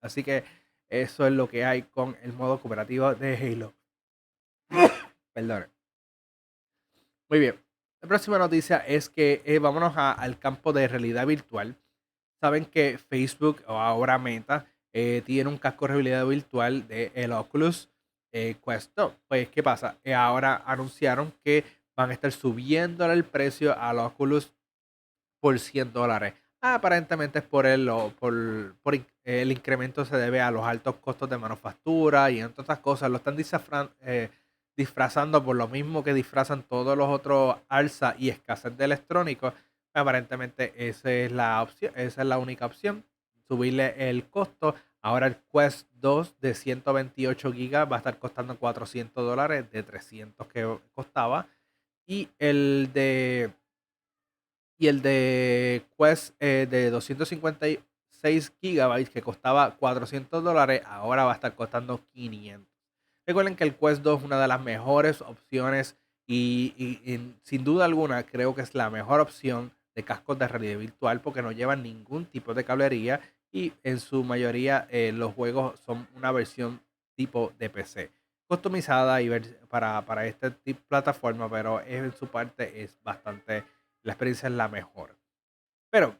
Así 0.02 0.24
que 0.24 0.44
eso 0.92 1.26
es 1.26 1.32
lo 1.32 1.48
que 1.48 1.64
hay 1.64 1.84
con 1.84 2.18
el 2.22 2.34
modo 2.34 2.60
cooperativo 2.60 3.16
de 3.16 3.38
Halo. 3.38 3.74
Perdón. 5.34 5.68
Muy 7.30 7.40
bien. 7.40 7.56
La 8.02 8.10
próxima 8.10 8.38
noticia 8.38 8.78
es 8.80 9.10
que 9.10 9.42
eh, 9.46 9.60
vámonos 9.60 9.94
al 9.96 10.38
campo 10.38 10.74
de 10.74 10.90
realidad 10.90 11.26
virtual. 11.26 11.78
Saben 12.42 12.66
que 12.66 12.98
Facebook 12.98 13.64
o 13.68 13.78
ahora 13.78 14.18
Meta 14.18 14.66
eh, 14.92 15.22
tiene 15.26 15.50
un 15.50 15.58
casco 15.58 15.88
de 15.88 15.94
realidad 15.94 16.26
virtual 16.26 16.86
de 16.90 17.14
el 17.16 17.32
Oculus 17.32 17.90
eh, 18.34 18.58
Quest 18.66 18.92
2. 18.96 19.14
Pues, 19.30 19.48
¿qué 19.50 19.64
pasa? 19.64 19.98
ahora 20.14 20.62
anunciaron 20.66 21.32
que 21.42 21.64
van 21.96 22.10
a 22.10 22.14
estar 22.14 22.34
subiendo 22.34 23.10
el 23.10 23.24
precio 23.24 23.80
al 23.80 24.00
Oculus 24.00 24.52
por 25.40 25.58
100 25.58 25.94
dólares. 25.94 26.34
Aparentemente 26.64 27.40
es 27.40 27.46
por 27.46 27.66
el, 27.66 27.90
por, 28.20 28.96
el 29.24 29.52
incremento 29.52 30.06
se 30.06 30.16
debe 30.16 30.42
a 30.42 30.52
los 30.52 30.64
altos 30.64 30.96
costos 30.98 31.28
de 31.28 31.40
manufactura 31.40 32.30
y 32.30 32.40
entre 32.40 32.62
otras 32.62 32.80
cosas. 32.80 33.10
Lo 33.10 33.18
están 33.18 33.36
eh, 34.02 34.30
disfrazando 34.78 35.44
por 35.44 35.56
lo 35.56 35.68
mismo 35.68 36.04
que 36.04 36.14
disfrazan 36.14 36.62
todos 36.62 36.96
los 36.96 37.10
otros 37.10 37.56
alza 37.68 38.16
y 38.20 38.30
escasez 38.30 38.78
de 38.78 38.86
electrónicos. 38.86 39.56
Aparentemente 39.96 40.74
esa 40.88 41.12
es 41.12 41.32
la 41.32 41.64
opción, 41.64 41.94
esa 41.96 42.22
es 42.22 42.28
la 42.28 42.38
única 42.38 42.68
opción. 42.68 43.04
Subirle 43.48 44.10
el 44.10 44.30
costo. 44.30 44.76
Ahora 45.02 45.26
el 45.26 45.38
Quest 45.52 45.88
2 45.94 46.40
de 46.42 46.54
128 46.54 47.52
GB 47.52 47.92
va 47.92 47.96
a 47.96 47.98
estar 47.98 48.20
costando 48.20 48.56
400 48.60 49.26
dólares 49.26 49.72
de 49.72 49.82
300 49.82 50.46
que 50.46 50.78
costaba. 50.94 51.48
Y 52.06 52.30
el 52.38 52.92
de 52.94 53.52
y 54.82 54.88
el 54.88 55.04
de 55.04 55.86
Quest 55.96 56.34
eh, 56.40 56.68
de 56.68 56.90
256 56.90 58.54
GB 58.60 59.10
que 59.12 59.22
costaba 59.22 59.78
400 59.78 60.44
dólares, 60.44 60.82
ahora 60.88 61.24
va 61.24 61.34
a 61.34 61.36
estar 61.36 61.54
costando 61.54 62.04
500. 62.14 62.68
Recuerden 63.28 63.56
que 63.56 63.64
el 63.64 63.76
Quest 63.76 64.02
2 64.02 64.18
es 64.18 64.26
una 64.26 64.42
de 64.42 64.48
las 64.48 64.60
mejores 64.60 65.22
opciones 65.22 65.98
y, 66.26 67.36
sin 67.44 67.64
duda 67.64 67.86
alguna 67.86 68.24
creo 68.24 68.56
que 68.56 68.64
es 68.64 68.74
la 68.74 68.90
mejor 68.90 69.20
opción 69.20 69.72
de 69.94 70.02
cascos 70.02 70.40
de 70.40 70.48
realidad 70.48 70.80
virtual 70.80 71.22
porque 71.22 71.44
no 71.44 71.52
llevan 71.52 71.84
ningún 71.84 72.26
tipo 72.26 72.56
de 72.56 72.64
cablería 72.64 73.22
y 73.52 73.74
en 73.84 74.00
su 74.00 74.24
mayoría 74.24 74.88
eh, 74.90 75.12
los 75.14 75.36
juegos 75.36 75.80
son 75.86 76.08
una 76.16 76.32
versión 76.32 76.82
tipo 77.16 77.54
de 77.60 77.70
PC 77.70 78.10
customizada 78.48 79.22
y 79.22 79.30
para, 79.70 80.02
para 80.06 80.26
esta 80.26 80.52
plataforma 80.88 81.48
pero 81.48 81.82
en 81.86 82.12
su 82.14 82.26
parte 82.28 82.82
es 82.82 82.98
bastante 83.04 83.64
la 84.04 84.14
experiencia 84.14 84.48
es 84.48 84.56
la 84.56 84.68
mejor. 84.68 85.18
Pero, 85.90 86.18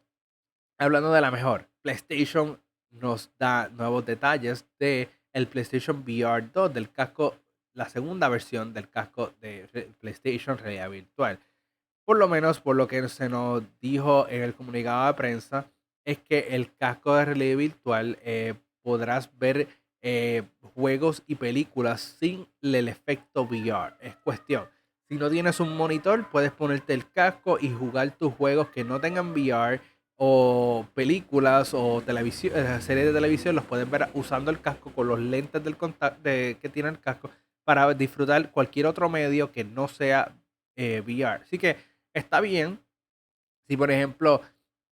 hablando 0.78 1.12
de 1.12 1.22
la 1.22 1.32
mejor, 1.32 1.68
PlayStation 1.82 2.62
nos 2.92 3.32
da 3.38 3.70
nuevos 3.70 4.06
detalles 4.06 4.66
de 4.80 5.10
el 5.34 5.48
PlayStation 5.48 6.04
VR 6.06 6.50
2 6.54 6.74
del 6.74 6.92
casco, 6.92 7.36
la 7.74 7.88
segunda 7.88 8.28
versión 8.28 8.74
del 8.74 8.90
casco 8.90 9.34
de 9.40 9.94
PlayStation 10.00 10.58
Realidad 10.58 10.90
Virtual. 10.90 11.40
Por 12.06 12.18
lo 12.18 12.28
menos 12.28 12.60
por 12.60 12.76
lo 12.76 12.88
que 12.88 13.08
se 13.08 13.30
nos 13.30 13.64
dijo 13.80 14.28
en 14.28 14.44
el 14.44 14.54
comunicado 14.54 15.08
de 15.08 15.14
prensa, 15.14 15.66
es 16.04 16.20
que 16.20 16.48
el 16.56 16.76
casco 16.76 17.16
de 17.16 17.26
realidad 17.26 17.58
virtual 17.58 18.18
eh, 18.24 18.56
podrás 18.82 19.38
ver 19.38 19.68
eh, 20.02 20.44
juegos 20.74 21.24
y 21.28 21.36
películas 21.36 22.02
sin 22.02 22.48
el 22.62 22.88
efecto 22.88 23.44
VR. 23.44 23.96
Es 24.02 24.16
cuestión 24.18 24.68
si 25.12 25.18
no 25.18 25.30
tienes 25.30 25.60
un 25.60 25.76
monitor, 25.76 26.30
puedes 26.30 26.54
ponerte 26.54 26.94
el 26.94 27.12
casco 27.12 27.58
y 27.60 27.70
jugar 27.70 28.12
tus 28.12 28.34
juegos 28.34 28.70
que 28.70 28.86
no 28.86 29.02
tengan 29.02 29.32
VR 29.32 29.82
o 30.16 30.88
películas 30.94 31.74
o 31.74 32.02
televisión, 32.02 32.54
eh, 32.56 32.80
series 32.80 33.08
de 33.08 33.12
televisión, 33.12 33.54
los 33.54 33.66
puedes 33.66 33.92
ver 33.92 34.08
usando 34.14 34.52
el 34.52 34.62
casco 34.62 34.90
con 34.94 35.10
los 35.10 35.20
lentes 35.20 35.62
del 35.66 35.76
de, 36.24 36.58
que 36.62 36.70
tiene 36.70 36.88
el 36.88 37.02
casco 37.02 37.30
para 37.66 37.94
disfrutar 37.94 38.52
cualquier 38.52 38.86
otro 38.86 39.10
medio 39.10 39.52
que 39.52 39.66
no 39.66 39.90
sea 39.90 40.34
eh, 40.78 41.04
VR. 41.06 41.44
Así 41.44 41.58
que 41.58 41.76
está 42.14 42.40
bien. 42.40 42.80
Si 43.68 43.76
por 43.76 43.92
ejemplo 43.92 44.40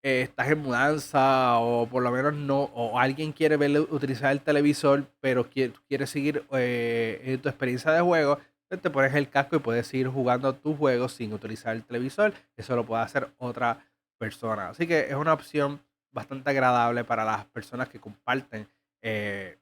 eh, 0.03 0.23
estás 0.23 0.49
en 0.49 0.59
mudanza 0.59 1.59
o 1.59 1.87
por 1.87 2.03
lo 2.03 2.11
menos 2.11 2.33
no, 2.33 2.63
o 2.73 2.99
alguien 2.99 3.31
quiere 3.31 3.55
ver, 3.55 3.79
utilizar 3.79 4.33
el 4.33 4.41
televisor, 4.41 5.05
pero 5.21 5.49
quiere, 5.49 5.71
quiere 5.87 6.05
seguir 6.07 6.41
tu 6.41 7.47
experiencia 7.47 7.93
de 7.93 8.01
juego, 8.01 8.37
te 8.77 8.89
pones 8.89 9.13
el 9.15 9.29
casco 9.29 9.55
y 9.55 9.59
puedes 9.59 9.87
seguir 9.87 10.07
jugando 10.07 10.53
tus 10.53 10.77
juegos 10.77 11.13
sin 11.13 11.33
utilizar 11.33 11.75
el 11.75 11.83
televisor. 11.83 12.33
Eso 12.55 12.75
lo 12.75 12.85
puede 12.85 13.03
hacer 13.03 13.29
otra 13.37 13.83
persona. 14.17 14.69
Así 14.69 14.85
que 14.85 14.99
es 14.99 15.15
una 15.15 15.33
opción 15.33 15.81
bastante 16.11 16.49
agradable 16.51 17.03
para 17.03 17.25
las 17.25 17.45
personas 17.45 17.89
que 17.89 17.99
comparten 17.99 18.67
eh, 19.01 19.57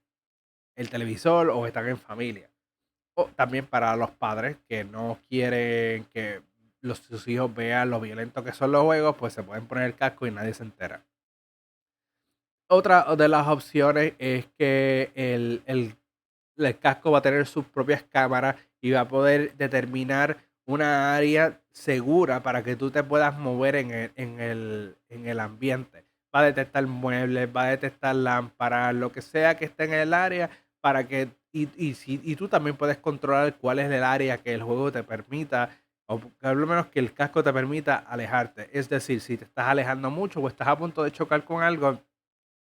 el 0.76 0.90
televisor 0.90 1.50
o 1.50 1.66
están 1.66 1.88
en 1.88 1.98
familia. 1.98 2.50
O 3.16 3.26
también 3.36 3.66
para 3.66 3.96
los 3.96 4.12
padres 4.12 4.58
que 4.68 4.84
no 4.84 5.18
quieren 5.30 6.06
que 6.14 6.42
los, 6.82 7.00
sus 7.00 7.28
hijos 7.28 7.54
vean 7.54 7.90
lo 7.90 8.00
violento 8.00 8.44
que 8.44 8.54
son 8.54 8.72
los 8.72 8.84
juegos, 8.84 9.16
pues 9.18 9.34
se 9.34 9.44
pueden 9.44 9.68
poner 9.68 9.86
el 9.86 9.96
casco 9.96 10.28
y 10.28 10.32
nadie 10.32 10.54
se 10.54 10.64
entera. 10.64 11.04
Otra 12.70 13.16
de 13.16 13.28
las 13.30 13.48
opciones 13.48 14.14
es 14.20 14.46
que 14.58 15.12
el, 15.16 15.64
el, 15.66 15.96
el 16.58 16.78
casco 16.78 17.12
va 17.12 17.20
a 17.20 17.22
tener 17.22 17.48
sus 17.48 17.66
propias 17.66 18.04
cámaras 18.04 18.58
y 18.82 18.92
va 18.92 19.02
a 19.02 19.08
poder 19.08 19.56
determinar 19.58 20.38
una 20.66 21.16
área 21.16 21.62
segura 21.72 22.44
para 22.44 22.64
que 22.64 22.76
tú 22.76 22.92
te 22.92 23.04
puedas 23.04 23.38
mover 23.38 23.76
en 23.76 23.92
el, 23.92 24.12
en 24.16 24.40
el, 24.40 24.98
en 25.10 25.28
el 25.28 25.40
ambiente. 25.40 26.06
Va 26.36 26.42
a 26.42 26.46
detectar 26.46 26.86
muebles, 26.86 27.50
va 27.56 27.64
a 27.64 27.70
detectar 27.70 28.16
lámparas, 28.16 28.94
lo 28.94 29.12
que 29.12 29.22
sea 29.22 29.56
que 29.56 29.66
esté 29.66 29.86
en 29.86 29.94
el 29.94 30.14
área, 30.14 30.50
para 30.82 31.08
que, 31.08 31.30
y, 31.52 31.64
y, 31.78 31.96
y 32.06 32.36
tú 32.36 32.48
también 32.48 32.76
puedes 32.76 32.98
controlar 32.98 33.56
cuál 33.58 33.80
es 33.80 33.90
el 33.92 34.04
área 34.04 34.38
que 34.38 34.54
el 34.54 34.62
juego 34.62 34.92
te 34.92 35.04
permita 35.04 35.70
o 36.08 36.20
por 36.20 36.56
lo 36.56 36.68
menos 36.68 36.88
que 36.88 37.00
el 37.00 37.14
casco 37.14 37.44
te 37.44 37.52
permita 37.54 37.98
alejarte. 37.98 38.70
Es 38.72 38.90
decir, 38.90 39.22
si 39.22 39.38
te 39.38 39.46
estás 39.46 39.68
alejando 39.68 40.10
mucho 40.10 40.40
o 40.40 40.48
estás 40.48 40.68
a 40.68 40.78
punto 40.78 41.04
de 41.04 41.12
chocar 41.12 41.44
con 41.44 41.62
algo, 41.62 42.02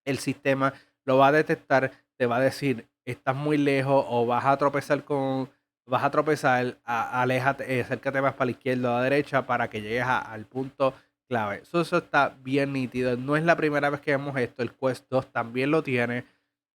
el 0.06 0.18
sistema 0.20 0.74
lo 1.06 1.18
va 1.18 1.28
a 1.28 1.32
detectar, 1.32 1.92
te 2.18 2.26
va 2.26 2.38
a 2.38 2.42
decir, 2.42 2.88
estás 3.06 3.36
muy 3.36 3.58
lejos 3.58 4.06
o 4.10 4.26
vas 4.26 4.46
a 4.46 4.58
tropezar 4.58 5.04
con, 5.06 5.50
vas 5.90 6.04
a 6.04 6.12
tropezar, 6.12 6.78
aléjate, 6.86 7.76
eh, 7.76 7.82
acércate 7.82 8.22
más 8.22 8.34
para 8.34 8.46
la 8.46 8.52
izquierda 8.52 8.92
o 8.92 8.94
a 8.94 8.98
la 8.98 9.04
derecha 9.04 9.46
para 9.46 9.70
que 9.70 9.82
llegues 9.82 10.06
al 10.06 10.46
punto 10.46 10.94
clave. 11.28 11.62
Eso, 11.62 11.82
está 11.82 12.36
bien 12.44 12.74
nítido. 12.74 13.18
No 13.18 13.36
es 13.36 13.44
la 13.44 13.58
primera 13.58 13.90
vez 13.90 14.00
que 14.00 14.12
vemos 14.12 14.38
esto. 14.38 14.64
El 14.64 14.74
Quest 14.74 15.06
2 15.10 15.32
también 15.32 15.72
lo 15.72 15.84
tiene. 15.84 16.26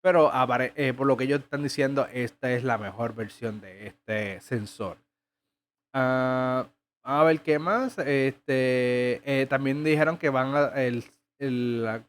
Pero 0.02 0.30
eh, 0.76 0.92
por 0.92 1.06
lo 1.06 1.16
que 1.16 1.24
ellos 1.24 1.40
están 1.40 1.62
diciendo, 1.62 2.06
esta 2.12 2.52
es 2.52 2.62
la 2.62 2.76
mejor 2.76 3.14
versión 3.14 3.60
de 3.60 3.86
este 3.86 4.40
sensor. 4.40 4.98
Ah, 5.94 6.66
a 7.02 7.24
ver 7.24 7.40
qué 7.40 7.58
más. 7.58 7.98
Este, 7.98 9.22
eh, 9.24 9.46
también 9.48 9.82
dijeron 9.82 10.18
que 10.18 10.28
van 10.28 10.54
a, 10.54 10.66
el, 10.82 11.04
el, 11.38 12.02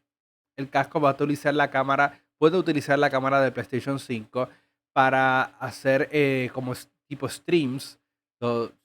el, 0.57 0.69
casco 0.69 0.99
va 0.99 1.11
a 1.11 1.13
utilizar 1.13 1.53
la 1.53 1.69
cámara, 1.69 2.19
puede 2.37 2.57
utilizar 2.57 2.99
la 2.99 3.09
cámara 3.09 3.39
de 3.39 3.51
PlayStation 3.51 3.97
5 3.97 4.49
para 4.91 5.43
hacer 5.59 6.09
como 6.53 6.73
tipo 7.07 7.27
streams. 7.27 7.99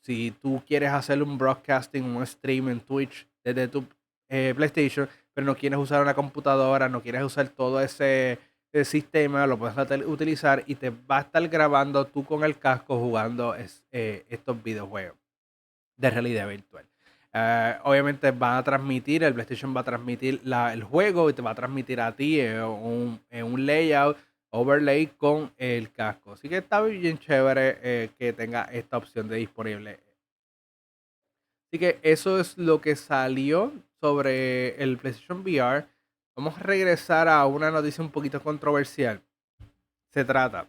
si 0.01 0.31
tú 0.43 0.63
quieres 0.67 0.91
hacer 0.91 1.23
un 1.23 1.37
broadcasting, 1.37 2.05
un 2.05 2.27
stream 2.27 2.69
en 2.69 2.81
Twitch 2.81 3.27
desde 3.45 3.69
tu 3.69 3.85
PlayStation, 4.29 5.09
pero 5.35 5.47
no 5.47 5.57
quieres 5.57 5.79
usar 5.79 6.01
una 6.03 6.15
computadora, 6.15 6.89
no 6.89 7.03
quieres 7.03 7.23
usar 7.23 7.49
todo 7.49 7.81
ese 7.81 8.39
sistema, 8.85 9.47
lo 9.47 9.59
puedes 9.59 9.77
utilizar 10.07 10.63
y 10.67 10.77
te 10.77 10.91
va 10.91 11.19
a 11.19 11.21
estar 11.23 11.47
grabando 11.49 12.07
tú 12.07 12.25
con 12.25 12.45
el 12.45 12.59
casco 12.59 12.99
jugando 12.99 13.55
eh, 13.93 14.25
estos 14.29 14.63
videojuegos 14.63 15.19
de 15.97 16.11
realidad 16.11 16.49
virtual. 16.49 16.85
Eh, 17.33 17.77
obviamente 17.85 18.31
va 18.33 18.59
a 18.59 18.65
transmitir, 18.65 19.23
el 19.23 19.35
PlayStation 19.35 19.75
va 19.75 19.81
a 19.81 19.85
transmitir 19.85 20.41
el 20.45 20.83
juego 20.83 21.31
y 21.31 21.33
te 21.33 21.43
va 21.43 21.51
a 21.51 21.55
transmitir 21.55 22.01
a 22.01 22.13
ti 22.13 22.41
en 22.41 22.63
un, 22.63 23.67
layout, 23.67 24.17
overlay 24.51 25.07
con 25.07 25.53
el 25.57 25.93
casco. 25.93 26.33
Así 26.33 26.49
que 26.49 26.59
está 26.59 26.83
bien 26.83 27.19
chévere 27.19 27.79
eh, 27.83 28.11
que 28.19 28.33
tenga 28.33 28.65
esta 28.65 28.97
opción 28.97 29.29
de 29.29 29.37
disponible. 29.37 30.01
Así 31.69 31.79
que 31.79 31.99
eso 32.03 32.41
es 32.41 32.59
lo 32.59 32.81
que 32.81 32.97
salió 32.97 33.73
sobre 34.01 34.83
el 34.83 34.99
PlayStation 34.99 35.41
VR. 35.41 35.87
Vamos 36.35 36.59
a 36.59 36.63
regresar 36.63 37.29
a 37.29 37.47
una 37.47 37.71
noticia 37.71 38.03
un 38.03 38.11
poquito 38.11 38.43
controversial. 38.43 39.23
Se 40.13 40.25
trata 40.25 40.69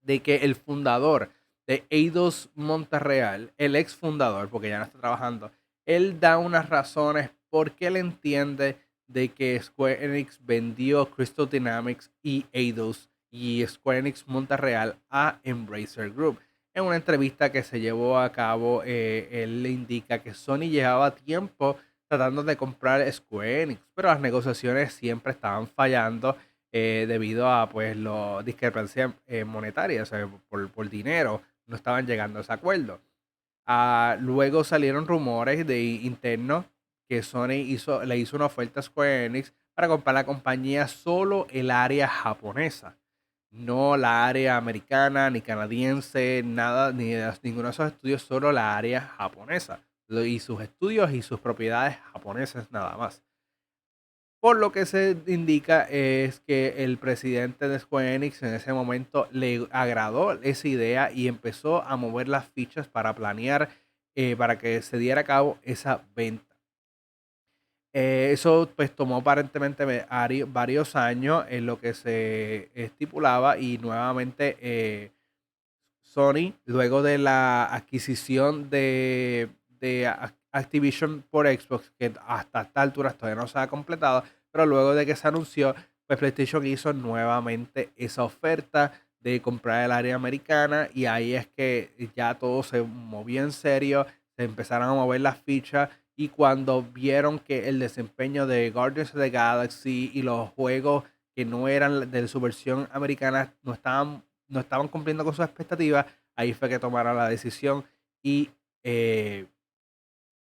de 0.00 0.20
que 0.20 0.36
el 0.36 0.54
fundador 0.54 1.30
de 1.66 1.84
Eidos 1.90 2.48
Monterreal, 2.54 3.52
el 3.58 3.76
ex 3.76 3.94
fundador, 3.94 4.48
porque 4.48 4.70
ya 4.70 4.78
no 4.78 4.84
está 4.84 4.98
trabajando, 4.98 5.50
él 5.84 6.18
da 6.18 6.38
unas 6.38 6.68
razones 6.68 7.30
por 7.50 7.72
qué 7.72 7.88
él 7.88 7.96
entiende 7.96 8.78
de 9.08 9.30
que 9.30 9.60
Square 9.60 10.04
Enix 10.04 10.38
vendió 10.44 11.10
Crystal 11.10 11.48
Dynamics 11.48 12.10
y 12.22 12.46
Eidos 12.52 13.10
y 13.30 13.66
Square 13.66 13.98
Enix 13.98 14.26
Monterreal 14.26 14.96
a 15.10 15.40
Embracer 15.42 16.10
Group. 16.10 16.38
En 16.74 16.84
una 16.84 16.96
entrevista 16.96 17.50
que 17.50 17.62
se 17.62 17.80
llevó 17.80 18.18
a 18.18 18.30
cabo, 18.30 18.82
eh, 18.84 19.28
él 19.32 19.62
le 19.62 19.70
indica 19.70 20.20
que 20.20 20.34
Sony 20.34 20.68
llevaba 20.70 21.14
tiempo 21.14 21.76
tratando 22.06 22.42
de 22.42 22.56
comprar 22.56 23.10
Square 23.12 23.62
Enix, 23.62 23.80
pero 23.94 24.08
las 24.08 24.20
negociaciones 24.20 24.92
siempre 24.92 25.32
estaban 25.32 25.66
fallando 25.66 26.36
eh, 26.70 27.06
debido 27.08 27.50
a 27.50 27.68
pues 27.68 27.96
las 27.96 28.44
discrepancias 28.44 29.12
eh, 29.26 29.44
monetarias, 29.44 30.10
por, 30.48 30.70
por, 30.70 30.88
dinero, 30.88 31.42
no 31.66 31.76
estaban 31.76 32.06
llegando 32.06 32.38
a 32.38 32.42
ese 32.42 32.52
acuerdo. 32.52 33.00
Ah, 33.66 34.16
luego 34.20 34.64
salieron 34.64 35.06
rumores 35.06 35.66
de 35.66 35.82
internos 35.82 36.64
que 37.08 37.22
Sony 37.22 37.54
hizo, 37.54 38.04
le 38.04 38.18
hizo 38.18 38.36
una 38.36 38.46
oferta 38.46 38.80
a 38.80 38.82
Square 38.82 39.26
Enix 39.26 39.52
para 39.74 39.88
comprar 39.88 40.14
la 40.14 40.26
compañía 40.26 40.88
solo 40.88 41.46
el 41.50 41.70
área 41.70 42.08
japonesa, 42.08 42.96
no 43.50 43.96
la 43.96 44.26
área 44.26 44.56
americana 44.56 45.30
ni 45.30 45.40
canadiense, 45.40 46.42
nada, 46.44 46.92
ni 46.92 47.14
ninguno 47.42 47.68
de 47.68 47.72
esos 47.72 47.92
estudios, 47.92 48.22
solo 48.22 48.52
la 48.52 48.76
área 48.76 49.00
japonesa 49.00 49.80
y 50.10 50.38
sus 50.38 50.60
estudios 50.60 51.12
y 51.12 51.22
sus 51.22 51.40
propiedades 51.40 51.96
japonesas 52.12 52.70
nada 52.72 52.96
más. 52.96 53.22
Por 54.40 54.56
lo 54.56 54.70
que 54.70 54.86
se 54.86 55.16
indica 55.26 55.82
es 55.82 56.40
que 56.40 56.84
el 56.84 56.98
presidente 56.98 57.68
de 57.68 57.78
Square 57.80 58.14
Enix 58.14 58.42
en 58.42 58.54
ese 58.54 58.72
momento 58.72 59.28
le 59.32 59.66
agradó 59.72 60.32
esa 60.42 60.68
idea 60.68 61.10
y 61.10 61.26
empezó 61.26 61.82
a 61.82 61.96
mover 61.96 62.28
las 62.28 62.48
fichas 62.48 62.86
para 62.86 63.14
planear 63.16 63.68
eh, 64.14 64.36
para 64.36 64.56
que 64.58 64.80
se 64.82 64.96
diera 64.96 65.22
a 65.22 65.24
cabo 65.24 65.58
esa 65.62 66.02
venta. 66.14 66.47
Eh, 68.00 68.30
eso 68.30 68.70
pues 68.76 68.94
tomó 68.94 69.16
aparentemente 69.16 70.06
varios 70.46 70.94
años 70.94 71.44
en 71.48 71.66
lo 71.66 71.80
que 71.80 71.94
se 71.94 72.70
estipulaba 72.72 73.58
y 73.58 73.76
nuevamente 73.78 74.56
eh, 74.60 75.10
Sony, 76.02 76.54
luego 76.64 77.02
de 77.02 77.18
la 77.18 77.64
adquisición 77.64 78.70
de 78.70 79.48
de 79.80 80.06
Activision 80.52 81.24
por 81.28 81.48
Xbox, 81.48 81.90
que 81.98 82.12
hasta 82.24 82.62
esta 82.62 82.82
altura 82.82 83.10
todavía 83.10 83.42
no 83.42 83.48
se 83.48 83.58
ha 83.58 83.66
completado, 83.66 84.22
pero 84.52 84.64
luego 84.64 84.94
de 84.94 85.04
que 85.04 85.16
se 85.16 85.26
anunció, 85.26 85.74
pues 86.06 86.20
PlayStation 86.20 86.64
hizo 86.66 86.92
nuevamente 86.92 87.90
esa 87.96 88.22
oferta 88.22 88.92
de 89.18 89.42
comprar 89.42 89.84
el 89.84 89.90
área 89.90 90.14
americana 90.14 90.88
y 90.94 91.06
ahí 91.06 91.34
es 91.34 91.48
que 91.48 91.90
ya 92.14 92.34
todo 92.38 92.62
se 92.62 92.80
movió 92.80 93.42
en 93.42 93.50
serio, 93.50 94.06
se 94.36 94.44
empezaron 94.44 94.88
a 94.88 94.94
mover 94.94 95.20
las 95.20 95.38
fichas 95.38 95.90
y 96.18 96.30
cuando 96.30 96.82
vieron 96.82 97.38
que 97.38 97.68
el 97.68 97.78
desempeño 97.78 98.48
de 98.48 98.72
Guardians 98.72 99.14
of 99.14 99.20
the 99.20 99.30
Galaxy 99.30 100.10
y 100.12 100.22
los 100.22 100.50
juegos 100.50 101.04
que 101.32 101.44
no 101.44 101.68
eran 101.68 102.10
de 102.10 102.26
su 102.26 102.40
versión 102.40 102.88
americana 102.90 103.54
no 103.62 103.72
estaban, 103.72 104.24
no 104.48 104.58
estaban 104.58 104.88
cumpliendo 104.88 105.22
con 105.22 105.32
sus 105.32 105.44
expectativas, 105.44 106.06
ahí 106.34 106.52
fue 106.54 106.68
que 106.68 106.80
tomaron 106.80 107.16
la 107.16 107.28
decisión 107.28 107.84
y 108.20 108.50
eh, 108.82 109.46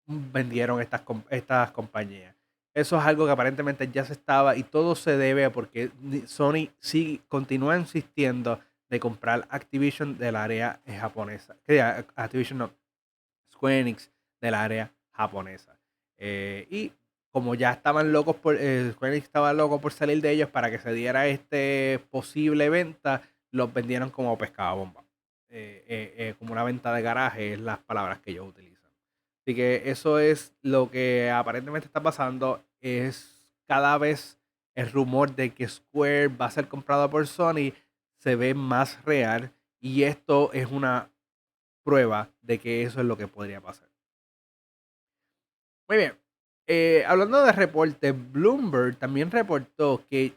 vendieron 0.05 0.79
estas, 0.81 1.01
estas 1.29 1.71
compañías. 1.71 2.33
Eso 2.73 2.97
es 2.97 3.03
algo 3.03 3.25
que 3.25 3.33
aparentemente 3.33 3.89
ya 3.91 4.05
se 4.05 4.13
estaba 4.13 4.55
y 4.55 4.63
todo 4.63 4.95
se 4.95 5.17
debe 5.17 5.43
a 5.43 5.51
porque 5.51 5.91
Sony 6.25 6.69
sí 6.79 7.21
continúa 7.27 7.77
insistiendo 7.77 8.61
de 8.87 9.01
comprar 9.01 9.45
Activision 9.49 10.17
del 10.17 10.37
área 10.37 10.79
japonesa. 10.87 11.57
Activision 12.15 12.59
no, 12.59 12.71
Square 13.51 13.81
Enix 13.81 14.09
del 14.39 14.53
área 14.53 14.89
japonesa. 15.15 15.77
Eh, 16.17 16.67
y 16.69 16.91
como 17.31 17.55
ya 17.55 17.71
estaban 17.71 18.11
locos 18.11 18.35
por, 18.35 18.55
eh, 18.59 18.91
Square 18.93 19.17
estaba 19.17 19.53
loco 19.53 19.81
por 19.81 19.91
salir 19.91 20.21
de 20.21 20.31
ellos 20.31 20.49
para 20.49 20.71
que 20.71 20.79
se 20.79 20.93
diera 20.93 21.27
este 21.27 21.99
posible 22.09 22.69
venta, 22.69 23.21
los 23.51 23.73
vendieron 23.73 24.09
como 24.09 24.37
pescado 24.37 24.77
bomba. 24.77 25.03
Eh, 25.49 26.35
como 26.37 26.51
una 26.51 26.63
venta 26.63 26.93
de 26.93 27.01
garaje, 27.01 27.53
es 27.53 27.59
las 27.59 27.79
palabras 27.79 28.19
que 28.19 28.31
ellos 28.31 28.47
utilizan. 28.49 28.91
Así 29.41 29.55
que 29.55 29.83
eso 29.85 30.19
es 30.19 30.53
lo 30.61 30.91
que 30.91 31.31
aparentemente 31.31 31.87
está 31.87 32.03
pasando. 32.03 32.61
Es 32.81 33.47
cada 33.67 33.97
vez 33.97 34.37
el 34.73 34.91
rumor 34.91 35.33
de 35.33 35.53
que 35.53 35.67
Square 35.67 36.27
va 36.27 36.47
a 36.47 36.51
ser 36.51 36.67
comprado 36.67 37.09
por 37.09 37.25
Sony 37.27 37.71
se 38.17 38.35
ve 38.35 38.53
más 38.53 39.03
real 39.05 39.51
y 39.79 40.03
esto 40.03 40.51
es 40.51 40.69
una 40.71 41.09
prueba 41.83 42.29
de 42.41 42.59
que 42.59 42.83
eso 42.83 42.99
es 42.99 43.05
lo 43.05 43.17
que 43.17 43.27
podría 43.27 43.61
pasar. 43.61 43.84
Muy 45.87 45.97
bien. 45.97 46.17
Eh, 46.67 47.03
hablando 47.07 47.43
de 47.43 47.51
reportes, 47.51 48.13
Bloomberg 48.31 48.97
también 48.97 49.29
reportó 49.29 50.03
que 50.09 50.33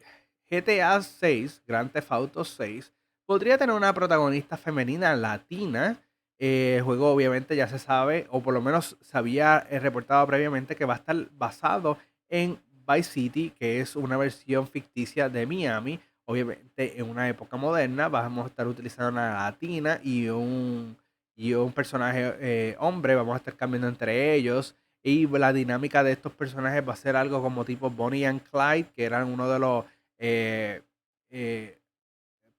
GTA 0.50 1.00
6, 1.00 1.62
Grand 1.66 1.90
Theft 1.90 2.12
Auto 2.12 2.44
6, 2.44 2.92
podría 3.24 3.56
tener 3.56 3.74
una 3.74 3.94
protagonista 3.94 4.56
femenina 4.58 5.16
latina 5.16 5.98
eh, 6.40 6.76
el 6.76 6.82
juego 6.84 7.10
obviamente 7.10 7.56
ya 7.56 7.66
se 7.66 7.80
sabe, 7.80 8.28
o 8.30 8.40
por 8.40 8.54
lo 8.54 8.60
menos 8.60 8.96
se 9.00 9.18
había 9.18 9.66
eh, 9.70 9.80
reportado 9.80 10.24
previamente 10.26 10.76
que 10.76 10.84
va 10.84 10.94
a 10.94 10.98
estar 10.98 11.16
basado 11.32 11.98
en 12.28 12.60
Vice 12.86 13.10
City, 13.10 13.50
que 13.58 13.80
es 13.80 13.96
una 13.96 14.16
versión 14.16 14.68
ficticia 14.68 15.28
de 15.28 15.46
Miami. 15.46 15.98
Obviamente 16.26 17.00
en 17.00 17.10
una 17.10 17.28
época 17.28 17.56
moderna 17.56 18.08
vamos 18.08 18.44
a 18.44 18.48
estar 18.48 18.68
utilizando 18.68 19.10
una 19.10 19.34
latina 19.34 19.98
y 20.04 20.28
un, 20.28 20.96
y 21.34 21.54
un 21.54 21.72
personaje 21.72 22.76
hombre, 22.78 23.16
vamos 23.16 23.34
a 23.34 23.38
estar 23.38 23.56
cambiando 23.56 23.88
entre 23.88 24.34
ellos. 24.34 24.76
Y 25.02 25.26
la 25.26 25.52
dinámica 25.52 26.02
de 26.02 26.12
estos 26.12 26.32
personajes 26.32 26.86
va 26.86 26.92
a 26.92 26.96
ser 26.96 27.16
algo 27.16 27.40
como 27.40 27.64
tipo 27.64 27.90
Bonnie 27.90 28.26
and 28.26 28.42
Clyde, 28.42 28.90
que 28.94 29.04
eran 29.04 29.28
uno 29.28 29.48
de 29.48 29.58
los 29.58 29.84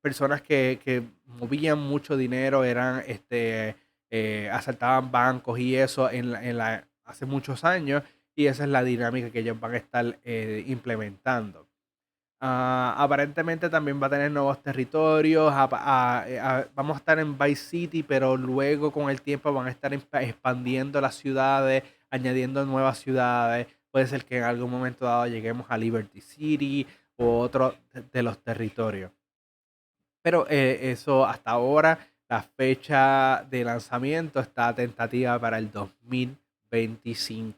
personas 0.02 0.42
que, 0.42 0.80
que 0.84 1.04
movían 1.26 1.80
mucho 1.80 2.16
dinero, 2.18 2.64
eran 2.64 3.04
este 3.06 3.76
eh, 4.12 4.50
asaltaban 4.52 5.12
bancos 5.12 5.60
y 5.60 5.76
eso 5.76 6.10
en 6.10 6.32
la, 6.32 6.44
en 6.44 6.58
la, 6.58 6.88
hace 7.06 7.28
muchos 7.28 7.64
años 7.64 8.02
y 8.36 8.48
esa 8.48 8.64
es 8.64 8.70
la 8.70 8.84
dinámica 8.84 9.30
que 9.30 9.40
ellos 9.40 9.60
van 9.60 9.74
a 9.74 9.78
estar 9.78 10.18
eh, 10.24 10.64
implementando. 10.66 11.68
Ah, 12.42 12.96
aparentemente 12.98 13.70
también 13.70 14.02
va 14.02 14.08
a 14.08 14.10
tener 14.10 14.32
nuevos 14.32 14.64
territorios. 14.64 15.54
vamos 15.54 16.96
a 16.96 16.98
estar 16.98 17.20
en 17.20 17.38
Vice 17.38 17.64
City, 17.64 18.02
pero 18.02 18.38
luego 18.38 18.92
con 18.92 19.10
el 19.10 19.22
tiempo 19.22 19.54
van 19.54 19.68
a 19.68 19.72
estar 19.72 19.94
expandiendo 19.94 21.02
las 21.02 21.16
ciudades, 21.16 21.84
añadiendo 22.10 22.66
nuevas 22.66 23.00
ciudades. 23.00 23.68
Puede 23.92 24.08
ser 24.08 24.26
que 24.26 24.38
en 24.38 24.44
algún 24.44 24.70
momento 24.70 25.06
dado 25.06 25.28
lleguemos 25.28 25.66
a 25.70 25.78
Liberty 25.78 26.22
City 26.22 26.88
o 27.18 27.40
otro 27.40 27.76
de 28.12 28.24
los 28.24 28.38
territorios. 28.40 29.12
Pero 30.22 30.46
eh, 30.50 30.92
eso 30.92 31.26
hasta 31.26 31.52
ahora, 31.52 32.00
la 32.28 32.44
fecha 32.44 33.46
de 33.50 33.64
lanzamiento 33.64 34.40
está 34.40 34.74
tentativa 34.76 35.40
para 35.40 35.58
el 35.58 35.72
2025. 35.72 37.58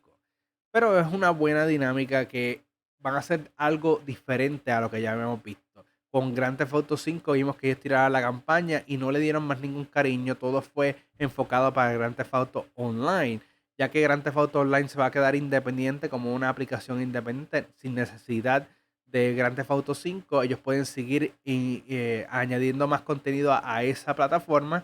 Pero 0.71 0.97
es 0.99 1.07
una 1.11 1.31
buena 1.31 1.65
dinámica 1.65 2.27
que 2.27 2.61
van 2.99 3.15
a 3.15 3.19
hacer 3.19 3.51
algo 3.57 4.01
diferente 4.05 4.71
a 4.71 4.79
lo 4.79 4.89
que 4.89 5.01
ya 5.01 5.11
habíamos 5.13 5.43
visto. 5.43 5.61
Con 6.09 6.35
Grand 6.35 6.57
Theft 6.57 6.73
Auto 6.73 6.97
5 6.97 7.31
vimos 7.33 7.55
que 7.55 7.67
ellos 7.67 7.79
tiraron 7.79 8.13
la 8.13 8.21
campaña 8.21 8.83
y 8.85 8.97
no 8.97 9.11
le 9.11 9.19
dieron 9.19 9.43
más 9.43 9.59
ningún 9.59 9.85
cariño. 9.85 10.35
Todo 10.35 10.61
fue 10.61 10.95
enfocado 11.17 11.73
para 11.73 11.93
Grand 11.93 12.15
Theft 12.15 12.33
Auto 12.33 12.67
Online. 12.75 13.41
Ya 13.77 13.89
que 13.89 14.01
Grand 14.01 14.23
Theft 14.23 14.37
Auto 14.37 14.59
Online 14.59 14.87
se 14.87 14.99
va 14.99 15.07
a 15.07 15.11
quedar 15.11 15.35
independiente 15.35 16.09
como 16.09 16.33
una 16.33 16.49
aplicación 16.49 17.01
independiente 17.01 17.67
sin 17.75 17.95
necesidad 17.95 18.67
de 19.11 19.33
Grand 19.35 19.55
Theft 19.55 19.71
Auto 19.71 19.93
5. 19.93 20.43
Ellos 20.43 20.59
pueden 20.59 20.85
seguir 20.85 21.33
eh, 21.45 22.25
añadiendo 22.29 22.87
más 22.87 23.01
contenido 23.01 23.53
a, 23.53 23.83
esa 23.83 24.15
plataforma. 24.15 24.83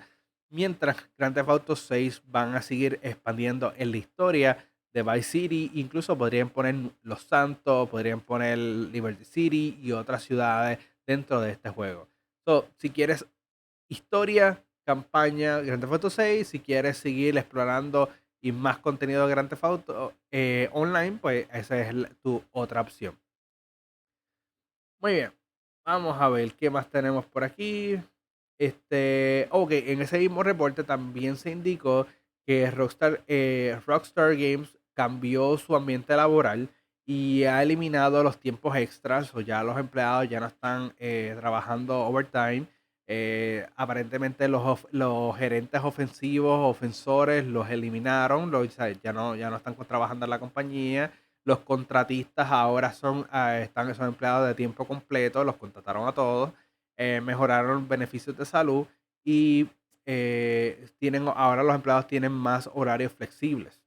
Mientras 0.50 0.98
Grand 1.18 1.36
Theft 1.36 1.50
Auto 1.50 1.76
6 1.76 2.24
van 2.28 2.56
a 2.56 2.62
seguir 2.62 3.00
expandiendo 3.02 3.74
en 3.78 3.92
la 3.92 3.98
historia 3.98 4.58
de 4.94 5.04
Vice 5.04 5.24
City. 5.24 5.72
Incluso 5.76 6.18
podrían 6.18 6.50
poner 6.50 6.76
Los 7.04 7.24
Santos, 7.24 7.90
podrían 7.90 8.22
poner 8.22 8.58
Liberty 8.58 9.26
City 9.26 9.80
y 9.82 9.92
otras 9.92 10.24
ciudades 10.24 10.80
dentro 11.06 11.42
de 11.42 11.52
este 11.52 11.70
juego. 11.70 12.08
So, 12.46 12.68
si 12.78 12.90
quieres 12.90 13.26
historia, 13.88 14.64
campaña, 14.86 15.60
Grand 15.60 15.82
Theft 15.82 15.94
Auto 15.94 16.10
6, 16.10 16.48
si 16.48 16.60
quieres 16.60 16.98
seguir 16.98 17.38
explorando 17.38 18.10
y 18.48 18.54
más 18.54 18.78
contenido 18.78 19.28
de 19.28 19.32
Grand 19.32 19.50
Theft 19.50 19.64
Auto 19.66 20.14
eh, 20.32 20.70
online, 20.72 21.20
pues 21.22 21.48
esa 21.52 21.82
es 21.82 21.94
tu 22.22 22.42
otra 22.54 22.80
opción. 22.80 23.14
Muy 25.02 25.16
bien. 25.16 25.34
Vamos 25.86 26.16
a 26.20 26.30
ver 26.30 26.54
qué 26.54 26.70
más 26.70 26.90
tenemos 26.90 27.26
por 27.26 27.44
aquí. 27.44 28.00
Este, 28.58 29.48
ok, 29.52 29.72
en 29.72 30.02
ese 30.02 30.18
mismo 30.18 30.44
reporte 30.44 30.86
también 30.86 31.36
se 31.36 31.52
indicó 31.52 32.08
que 32.46 32.72
Rockstar, 32.72 33.22
eh, 33.28 33.80
Rockstar 33.86 34.36
Games 34.38 34.78
cambió 34.94 35.58
su 35.58 35.76
ambiente 35.76 36.16
laboral 36.16 36.70
y 37.06 37.44
ha 37.44 37.62
eliminado 37.62 38.24
los 38.24 38.40
tiempos 38.40 38.78
extras, 38.78 39.36
o 39.36 39.42
ya 39.42 39.62
los 39.64 39.78
empleados 39.78 40.30
ya 40.30 40.40
no 40.40 40.48
están 40.48 40.94
eh, 41.00 41.36
trabajando 41.38 42.00
overtime. 42.00 42.66
Eh, 43.08 43.66
aparentemente 43.76 44.48
los, 44.48 44.86
los 44.92 45.38
gerentes 45.38 45.82
ofensivos, 45.84 46.60
ofensores, 46.70 47.46
los 47.46 47.70
eliminaron, 47.70 48.52
los, 48.52 48.76
ya, 48.76 49.14
no, 49.14 49.36
ya 49.36 49.50
no 49.50 49.58
están 49.58 49.76
trabajando 49.76 50.26
en 50.26 50.30
la 50.30 50.40
compañía. 50.40 51.12
Los 51.46 51.60
contratistas 51.60 52.52
ahora 52.52 52.92
son, 52.94 53.26
ah, 53.32 53.58
están, 53.58 53.94
son 53.96 54.08
empleados 54.08 54.48
de 54.48 54.56
tiempo 54.56 54.86
completo, 54.86 55.44
los 55.44 55.56
contrataron 55.56 56.08
a 56.08 56.14
todos, 56.14 56.52
eh, 56.98 57.22
mejoraron 57.24 57.88
beneficios 57.88 58.38
de 58.38 58.46
salud 58.46 58.86
y 59.24 59.68
tienen, 61.00 61.28
ahora 61.28 61.64
los 61.64 61.76
empleados 61.76 62.08
tienen 62.08 62.32
más 62.32 62.70
horarios 62.74 63.12
flexibles 63.12 63.78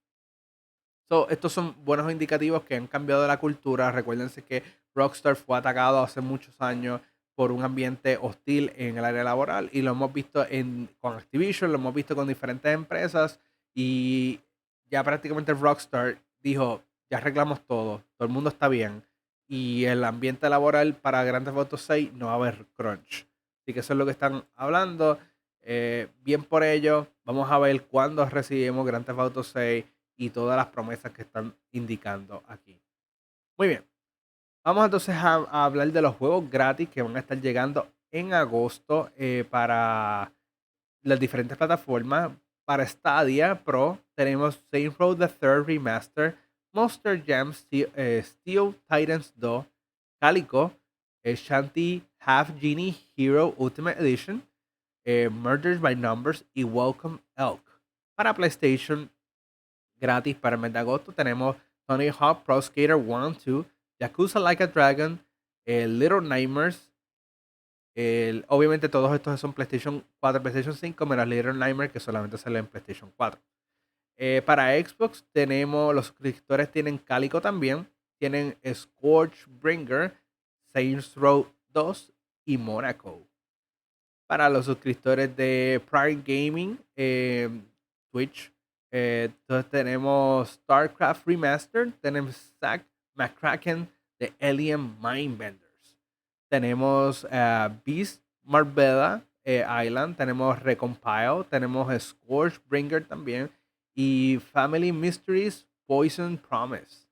estos 1.29 1.53
son 1.53 1.75
buenos 1.85 2.11
indicativos 2.11 2.63
que 2.63 2.77
han 2.77 2.87
cambiado 2.87 3.27
la 3.27 3.39
cultura. 3.39 3.91
Recuérdense 3.91 4.43
que 4.43 4.63
Rockstar 4.95 5.35
fue 5.37 5.59
atacado 5.59 6.01
hace 6.03 6.21
muchos 6.21 6.55
años 6.61 7.01
por 7.41 7.53
un 7.53 7.65
ambiente 7.65 8.19
hostil 8.21 8.71
en 8.77 8.99
el 8.99 9.05
área 9.07 9.25
laboral 9.25 9.71
y 9.73 9.81
lo 9.81 9.93
hemos 9.93 10.13
visto 10.13 10.45
en, 10.47 10.91
con 11.01 11.17
Activision, 11.17 11.73
lo 11.73 11.79
hemos 11.79 11.95
visto 11.95 12.15
con 12.15 12.29
diferentes 12.29 12.71
empresas 12.71 13.41
y 13.75 14.41
ya 14.91 15.03
prácticamente 15.03 15.55
Rockstar 15.55 16.19
dijo, 16.43 16.83
ya 17.09 17.17
arreglamos 17.17 17.65
todo, 17.65 18.03
todo 18.19 18.27
el 18.27 18.29
mundo 18.29 18.51
está 18.51 18.69
bien 18.69 19.03
y 19.49 19.87
el 19.87 20.05
ambiente 20.05 20.51
laboral 20.51 20.97
para 20.97 21.25
Grand 21.25 21.47
Theft 21.47 21.57
Auto 21.57 21.79
6 21.79 22.13
no 22.13 22.27
va 22.27 22.33
a 22.33 22.35
haber 22.35 22.67
crunch. 22.77 23.27
Así 23.63 23.73
que 23.73 23.81
eso 23.81 23.95
es 23.95 23.99
lo 23.99 24.05
que 24.05 24.13
están 24.13 24.45
hablando. 24.55 25.19
Eh, 25.63 26.09
bien 26.23 26.45
por 26.45 26.63
ello, 26.63 27.07
vamos 27.25 27.51
a 27.51 27.59
ver 27.59 27.85
cuándo 27.85 28.23
recibimos 28.27 28.85
Grand 28.85 29.07
Theft 29.07 29.19
Auto 29.19 29.43
6 29.43 29.87
y 30.19 30.29
todas 30.29 30.59
las 30.59 30.67
promesas 30.67 31.11
que 31.13 31.23
están 31.23 31.55
indicando 31.73 32.43
aquí. 32.49 32.79
Muy 33.57 33.69
bien. 33.69 33.90
Vamos 34.63 34.85
entonces 34.85 35.15
a, 35.15 35.65
hablar 35.65 35.91
de 35.91 36.03
los 36.03 36.15
juegos 36.17 36.51
gratis 36.51 36.87
que 36.89 37.01
van 37.01 37.17
a 37.17 37.21
estar 37.21 37.41
llegando 37.41 37.89
en 38.11 38.35
agosto 38.35 39.11
eh, 39.17 39.45
para 39.49 40.33
las 41.03 41.19
diferentes 41.19 41.57
plataformas. 41.57 42.33
Para 42.67 42.87
Stadia 42.87 43.55
Pro 43.65 43.99
tenemos 44.15 44.63
Saints 44.71 44.99
Row 44.99 45.17
The 45.17 45.29
Third 45.29 45.67
Remaster, 45.67 46.37
Monster 46.75 47.25
Jam 47.27 47.55
eh, 47.71 48.23
Steel, 48.23 48.75
Titans 48.87 49.33
2, 49.37 49.65
Calico, 50.21 50.73
eh, 51.23 51.35
Shanty 51.35 52.05
Half 52.19 52.61
Genie 52.61 52.95
Hero 53.17 53.55
Ultimate 53.59 53.99
Edition, 53.99 54.43
Murders 55.31 55.81
by 55.81 55.97
Numbers 55.97 56.45
y 56.55 56.65
Welcome 56.65 57.21
Elk. 57.35 57.63
Para 58.15 58.35
PlayStation 58.35 59.11
gratis 59.99 60.37
para 60.37 60.57
el 60.57 60.63
mes 60.63 60.73
de 60.73 60.79
agosto. 60.79 61.13
Tenemos 61.13 61.57
Tony 61.87 62.11
Hawk 62.11 62.45
Pro 62.45 62.61
Skater 62.61 62.95
1, 62.95 63.37
2, 63.45 63.67
Yakuza 64.01 64.41
Like 64.41 64.63
a 64.63 64.67
Dragon, 64.67 65.21
el 65.65 65.99
Little 65.99 66.23
Nightmares. 66.23 66.91
El, 67.95 68.45
obviamente 68.49 68.89
todos 68.89 69.15
estos 69.15 69.39
son 69.39 69.53
PlayStation 69.53 70.05
4, 70.21 70.43
PlayStation 70.43 70.75
5, 70.75 71.07
menos 71.07 71.27
Little 71.27 71.55
Nightmares 71.55 71.93
que 71.93 72.01
solamente 72.01 72.39
sale 72.39 72.59
en 72.59 72.67
PlayStation 72.67 73.13
4. 73.17 73.41
Eh, 74.17 74.43
para 74.45 74.73
Xbox 74.79 75.25
tenemos, 75.33 75.95
los 75.95 76.07
suscriptores 76.07 76.71
tienen 76.71 76.99
Calico 76.99 77.41
también, 77.41 77.89
tienen 78.19 78.57
Scorchbringer, 78.67 80.15
Saints 80.73 81.15
Row 81.15 81.47
2 81.73 82.13
y 82.47 82.59
Monaco. 82.59 83.27
Para 84.27 84.49
los 84.49 84.67
suscriptores 84.67 85.35
de 85.37 85.83
Prime 85.91 86.23
Gaming, 86.25 86.79
eh, 86.97 87.51
Twitch 88.13 88.53
eh, 88.91 89.29
entonces 89.31 89.71
tenemos 89.71 90.51
StarCraft 90.51 91.27
Remastered, 91.27 91.93
tenemos 92.01 92.35
Zack 92.59 92.85
McCracken 93.15 93.89
de 94.19 94.33
Alien 94.41 94.97
Mindbenders. 95.01 95.99
Tenemos 96.49 97.25
uh, 97.25 97.73
Beast 97.85 98.23
Marbella 98.45 99.23
eh, 99.45 99.65
Island, 99.87 100.17
tenemos 100.17 100.59
Recompile, 100.61 101.45
tenemos 101.49 101.91
Scorchbringer 102.03 103.05
también 103.05 103.51
y 103.95 104.39
Family 104.53 104.93
Mysteries 104.93 105.67
Poison 105.87 106.37
Promise. 106.37 107.07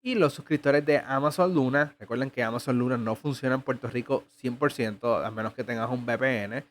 Y 0.00 0.14
los 0.14 0.32
suscriptores 0.32 0.86
de 0.86 0.98
Amazon 0.98 1.52
Luna, 1.52 1.94
recuerden 1.98 2.30
que 2.30 2.42
Amazon 2.42 2.78
Luna 2.78 2.96
no 2.96 3.16
funciona 3.16 3.56
en 3.56 3.62
Puerto 3.62 3.88
Rico 3.88 4.24
100%, 4.40 5.26
a 5.26 5.30
menos 5.30 5.52
que 5.54 5.64
tengas 5.64 5.90
un 5.90 6.06
VPN. 6.06 6.64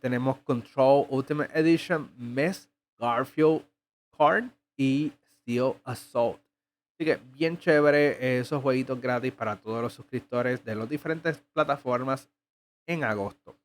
tenemos 0.00 0.38
Control 0.38 1.06
Ultimate 1.10 1.50
Edition, 1.58 2.10
Mes 2.16 2.68
Garfield 2.98 3.62
Card 4.16 4.46
y 4.76 5.12
Steel 5.42 5.74
Assault. 5.84 6.47
Así 6.98 7.04
que 7.04 7.20
bien 7.36 7.56
chévere 7.56 8.40
esos 8.40 8.60
jueguitos 8.60 9.00
gratis 9.00 9.32
para 9.32 9.54
todos 9.54 9.80
los 9.80 9.92
suscriptores 9.92 10.64
de 10.64 10.74
las 10.74 10.88
diferentes 10.88 11.38
plataformas 11.52 12.28
en 12.88 13.04
agosto. 13.04 13.56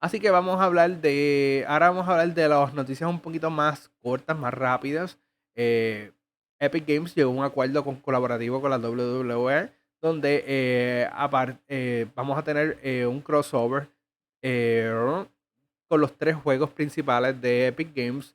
Así 0.00 0.18
que 0.18 0.32
vamos 0.32 0.60
a 0.60 0.64
hablar 0.64 1.00
de. 1.00 1.64
Ahora 1.68 1.90
vamos 1.90 2.08
a 2.08 2.12
hablar 2.12 2.34
de 2.34 2.48
las 2.48 2.74
noticias 2.74 3.08
un 3.08 3.20
poquito 3.20 3.50
más 3.50 3.88
cortas, 4.02 4.36
más 4.36 4.52
rápidas. 4.52 5.16
Eh, 5.54 6.10
Epic 6.58 6.88
Games 6.88 7.14
llegó 7.14 7.30
a 7.30 7.34
un 7.34 7.44
acuerdo 7.44 7.84
colaborativo 8.02 8.60
con 8.60 8.70
la 8.70 8.78
WWE, 8.78 9.70
donde 10.00 10.42
eh, 10.44 11.08
eh, 11.68 12.06
vamos 12.16 12.36
a 12.36 12.42
tener 12.42 13.06
un 13.06 13.20
crossover 13.20 13.88
con 15.86 16.00
los 16.00 16.16
tres 16.16 16.34
juegos 16.34 16.70
principales 16.70 17.40
de 17.40 17.68
Epic 17.68 17.94
Games, 17.94 18.34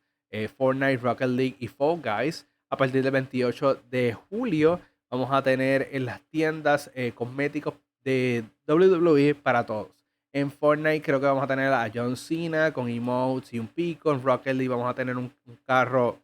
Fortnite, 0.57 0.97
Rocket 1.03 1.27
League 1.27 1.57
y 1.59 1.67
Fall 1.67 2.01
Guys. 2.01 2.47
A 2.73 2.75
partir 2.75 3.03
del 3.03 3.11
28 3.11 3.83
de 3.91 4.17
julio 4.31 4.81
vamos 5.11 5.29
a 5.31 5.43
tener 5.43 5.89
en 5.91 6.07
las 6.07 6.19
tiendas 6.31 6.89
eh, 6.95 7.11
cosméticos 7.13 7.75
de 8.03 8.45
WWE 8.67 9.35
para 9.35 9.63
todos. 9.63 9.91
En 10.31 10.49
Fortnite 10.49 11.03
creo 11.03 11.19
que 11.19 11.27
vamos 11.27 11.43
a 11.43 11.47
tener 11.47 11.71
a 11.71 11.87
John 11.93 12.17
Cena 12.17 12.73
con 12.73 12.89
emotes 12.89 13.53
y 13.53 13.59
un 13.59 13.67
pico. 13.67 14.11
En 14.11 14.23
Rocket 14.23 14.55
League 14.55 14.69
vamos 14.69 14.89
a 14.89 14.95
tener 14.95 15.15
un, 15.15 15.31
carro 15.67 16.17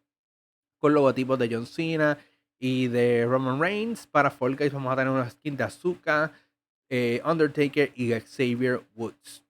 con 0.79 0.91
logotipos 0.91 1.37
de 1.37 1.53
John 1.53 1.67
Cena 1.67 2.17
y 2.57 2.87
de 2.87 3.27
Roman 3.27 3.61
Reigns. 3.61 4.07
Para 4.07 4.31
Fall 4.31 4.57
vamos 4.73 4.91
a 4.91 4.95
tener 4.95 5.13
una 5.13 5.29
skin 5.29 5.55
de 5.55 5.63
Azuka, 5.65 6.31
eh, 6.89 7.21
Undertaker 7.23 7.91
y 7.93 8.11
Xavier 8.11 8.81
Woods 8.95 9.43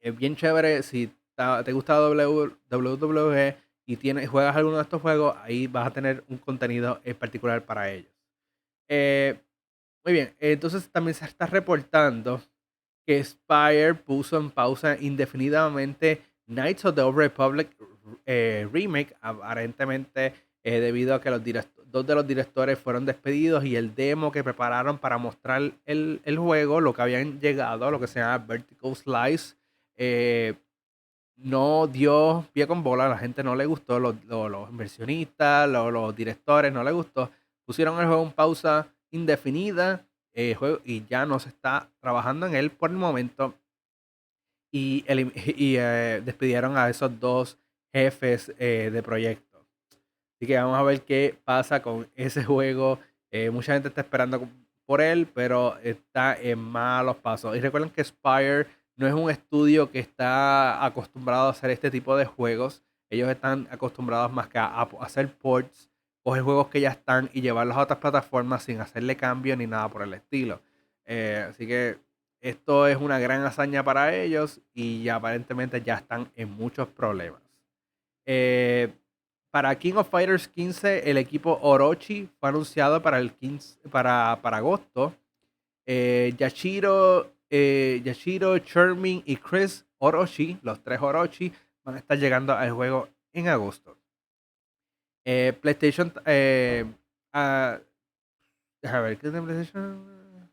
es 0.00 0.16
bien 0.16 0.34
chévere. 0.34 0.82
Si 0.82 1.10
te 1.36 1.72
gusta 1.72 2.10
WWE 2.10 3.56
y 3.86 3.96
juegas 3.96 4.56
alguno 4.56 4.76
de 4.76 4.82
estos 4.82 5.02
juegos, 5.02 5.36
ahí 5.42 5.66
vas 5.66 5.86
a 5.88 5.92
tener 5.92 6.24
un 6.28 6.38
contenido 6.38 7.00
en 7.04 7.16
particular 7.16 7.64
para 7.64 7.90
ellos. 7.90 8.12
Eh, 8.88 9.38
Muy 10.04 10.12
bien, 10.12 10.34
entonces 10.38 10.88
también 10.90 11.14
se 11.14 11.24
está 11.24 11.46
reportando 11.46 12.40
que 13.06 13.22
Spire 13.22 13.94
puso 13.94 14.38
en 14.38 14.50
pausa 14.50 14.96
indefinidamente 14.98 16.22
Knights 16.46 16.84
of 16.84 16.94
the 16.94 17.02
Old 17.02 17.16
Republic 17.16 17.70
eh, 18.26 18.68
Remake, 18.72 19.14
aparentemente 19.20 20.34
eh, 20.62 20.80
debido 20.80 21.14
a 21.14 21.20
que 21.20 21.30
los 21.30 21.42
dos 21.86 22.06
de 22.06 22.14
los 22.14 22.26
directores 22.26 22.78
fueron 22.78 23.06
despedidos 23.06 23.64
y 23.64 23.76
el 23.76 23.94
demo 23.94 24.32
que 24.32 24.42
prepararon 24.42 24.98
para 24.98 25.18
mostrar 25.18 25.72
el, 25.86 26.20
juego, 26.38 26.80
lo 26.80 26.92
que 26.92 27.02
habían 27.02 27.40
llegado, 27.40 27.90
lo 27.90 28.00
que 28.00 28.06
se 28.06 28.20
llama 28.20 28.38
Vertical 28.38 28.96
Slice, 28.96 29.54
eh, 29.96 30.54
no 31.36 31.86
dio 31.86 32.46
pie 32.52 32.66
con 32.66 32.82
bola, 32.82 33.08
la 33.08 33.18
gente 33.18 33.42
no 33.42 33.54
le 33.54 33.66
gustó, 33.66 33.98
los, 33.98 34.14
inversionistas, 34.70 35.68
los, 35.68 36.14
directores 36.14 36.72
no 36.72 36.84
le 36.84 36.92
gustó, 36.92 37.30
pusieron 37.64 37.98
el 38.00 38.06
juego 38.06 38.22
en 38.22 38.32
pausa 38.32 38.86
indefinida 39.10 40.04
eh, 40.32 40.56
y 40.84 41.04
ya 41.06 41.26
no 41.26 41.38
se 41.38 41.48
está 41.48 41.88
trabajando 42.00 42.46
en 42.46 42.54
él 42.54 42.70
por 42.70 42.90
el 42.90 42.96
momento 42.96 43.54
y, 44.70 45.04
y 45.56 45.76
eh, 45.76 46.22
despidieron 46.24 46.76
a 46.76 46.88
esos 46.88 47.18
dos 47.20 47.58
jefes 47.92 48.52
eh, 48.58 48.90
de 48.92 49.02
proyecto. 49.02 49.64
Así 50.34 50.46
que 50.46 50.56
vamos 50.56 50.76
a 50.76 50.82
ver 50.82 51.02
qué 51.02 51.38
pasa 51.44 51.80
con 51.80 52.08
ese 52.16 52.44
juego. 52.44 52.98
mucha 53.52 53.74
gente 53.74 53.88
está 53.88 54.00
esperando 54.00 54.48
por 54.84 55.00
él, 55.00 55.28
pero 55.32 55.78
está 55.78 56.36
en 56.40 56.58
malos 56.58 57.16
pasos. 57.16 57.56
Y 57.56 57.60
recuerden 57.60 57.90
que 57.90 58.02
Spire 58.02 58.66
no 58.96 59.06
es 59.06 59.14
un 59.14 59.30
estudio 59.30 59.90
que 59.90 59.98
está 59.98 60.84
acostumbrado 60.84 61.48
a 61.48 61.50
hacer 61.50 61.70
este 61.70 61.90
tipo 61.90 62.16
de 62.16 62.24
juegos. 62.24 62.82
Ellos 63.10 63.28
están 63.28 63.68
acostumbrados 63.70 64.32
más 64.32 64.48
que 64.48 64.58
a, 64.58 64.82
hacer 65.00 65.32
ports, 65.36 65.90
coger 66.22 66.42
juegos 66.42 66.68
que 66.68 66.80
ya 66.80 66.90
están 66.90 67.30
y 67.32 67.40
llevarlos 67.40 67.76
a 67.76 67.80
otras 67.82 67.98
plataformas 67.98 68.62
sin 68.62 68.80
hacerle 68.80 69.16
cambio 69.16 69.56
ni 69.56 69.66
nada 69.66 69.88
por 69.88 70.02
el 70.02 70.14
estilo. 70.14 70.60
Eh, 71.06 71.46
así 71.50 71.66
que 71.66 71.98
esto 72.40 72.86
es 72.86 72.96
una 72.96 73.18
gran 73.18 73.42
hazaña 73.44 73.82
para 73.82 74.14
ellos 74.14 74.60
y 74.74 75.08
aparentemente 75.08 75.80
ya 75.82 75.94
están 75.94 76.30
en 76.36 76.50
muchos 76.50 76.88
problemas. 76.88 77.40
Eh, 78.26 78.92
para 79.50 79.78
King 79.78 79.94
of 79.94 80.10
Fighters 80.10 80.48
15, 80.48 81.10
el 81.10 81.16
equipo 81.16 81.58
Orochi 81.62 82.28
fue 82.38 82.48
anunciado 82.48 83.00
para, 83.02 83.18
el 83.18 83.32
15, 83.32 83.88
para, 83.88 84.38
para 84.42 84.56
agosto. 84.56 85.14
Eh, 85.86 86.34
Yashiro 86.36 87.33
eh, 87.56 88.02
Yashiro, 88.02 88.58
Charming 88.58 89.22
y 89.24 89.36
Chris 89.36 89.86
Orochi, 89.98 90.58
los 90.62 90.82
tres 90.82 91.00
Orochi, 91.00 91.52
van 91.84 91.94
a 91.94 91.98
estar 91.98 92.18
llegando 92.18 92.52
al 92.52 92.72
juego 92.72 93.08
en 93.32 93.46
agosto. 93.46 93.96
Eh, 95.24 95.56
PlayStation. 95.62 96.12
Eh, 96.26 96.84
a 97.32 97.78
ver, 98.82 99.18
¿qué 99.18 99.28
es 99.28 99.32
de 99.32 99.40
PlayStation? 99.40 100.50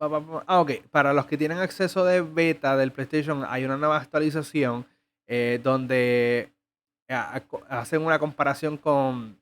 Ah, 0.00 0.60
ok. 0.60 0.70
Para 0.90 1.12
los 1.12 1.26
que 1.26 1.36
tienen 1.36 1.58
acceso 1.58 2.06
de 2.06 2.22
beta 2.22 2.74
del 2.78 2.90
PlayStation, 2.90 3.44
hay 3.46 3.66
una 3.66 3.76
nueva 3.76 3.98
actualización 3.98 4.86
eh, 5.26 5.60
donde 5.62 6.54
hacen 7.68 8.00
una 8.00 8.18
comparación 8.18 8.78
con 8.78 9.38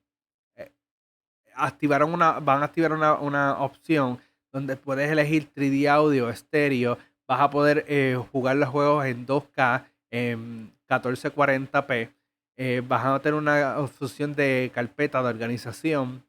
activaron 1.56 2.12
una, 2.12 2.40
van 2.40 2.62
a 2.62 2.66
activar 2.66 2.92
una, 2.92 3.58
opción 3.58 4.18
donde 4.52 4.76
puedes 4.76 5.10
elegir 5.10 5.50
3D 5.54 5.88
audio, 5.88 6.30
estéreo. 6.30 6.98
Vas 7.26 7.40
a 7.40 7.50
poder 7.50 7.84
eh, 7.88 8.18
jugar 8.32 8.56
los 8.56 8.68
juegos 8.68 9.06
en 9.06 9.26
2K, 9.26 9.84
en 10.10 10.72
1440p. 10.88 12.10
Eh, 12.56 12.82
vas 12.86 13.04
a 13.04 13.18
tener 13.20 13.34
una 13.34 13.78
opción 13.78 14.34
de 14.34 14.70
carpeta 14.74 15.22
de 15.22 15.28
organización. 15.28 16.22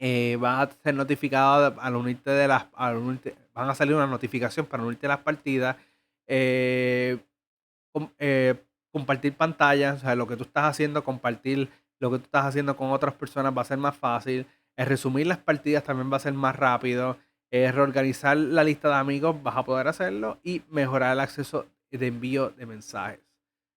Eh, 0.00 0.36
vas 0.40 0.68
a 0.68 0.82
ser 0.82 0.94
notificado 0.94 1.80
al 1.80 1.96
unirte 1.96 2.30
de 2.30 2.48
las. 2.48 2.66
van 2.72 3.70
a 3.70 3.74
salir 3.74 3.94
una 3.94 4.06
notificación 4.06 4.66
para 4.66 4.82
unirte 4.82 5.06
a 5.06 5.10
las 5.10 5.18
partidas. 5.18 5.76
compartir 8.90 9.34
pantallas, 9.34 9.98
o 9.98 10.00
sea, 10.00 10.14
lo 10.16 10.26
que 10.26 10.36
tú 10.36 10.42
estás 10.44 10.64
haciendo, 10.64 11.04
compartir 11.04 11.70
lo 12.00 12.10
que 12.10 12.18
tú 12.18 12.24
estás 12.24 12.46
haciendo 12.46 12.76
con 12.76 12.90
otras 12.90 13.14
personas 13.14 13.56
va 13.56 13.62
a 13.62 13.66
ser 13.66 13.78
más 13.78 13.96
fácil. 13.96 14.46
El 14.76 14.86
resumir 14.86 15.26
las 15.26 15.38
partidas 15.38 15.84
también 15.84 16.12
va 16.12 16.16
a 16.16 16.20
ser 16.20 16.32
más 16.34 16.54
rápido. 16.56 17.18
Reorganizar 17.50 18.36
la 18.36 18.62
lista 18.62 18.88
de 18.88 18.94
amigos 18.94 19.42
vas 19.42 19.56
a 19.56 19.64
poder 19.64 19.88
hacerlo 19.88 20.38
y 20.44 20.62
mejorar 20.70 21.14
el 21.14 21.20
acceso 21.20 21.66
de 21.90 22.06
envío 22.06 22.50
de 22.50 22.66
mensajes. 22.66 23.20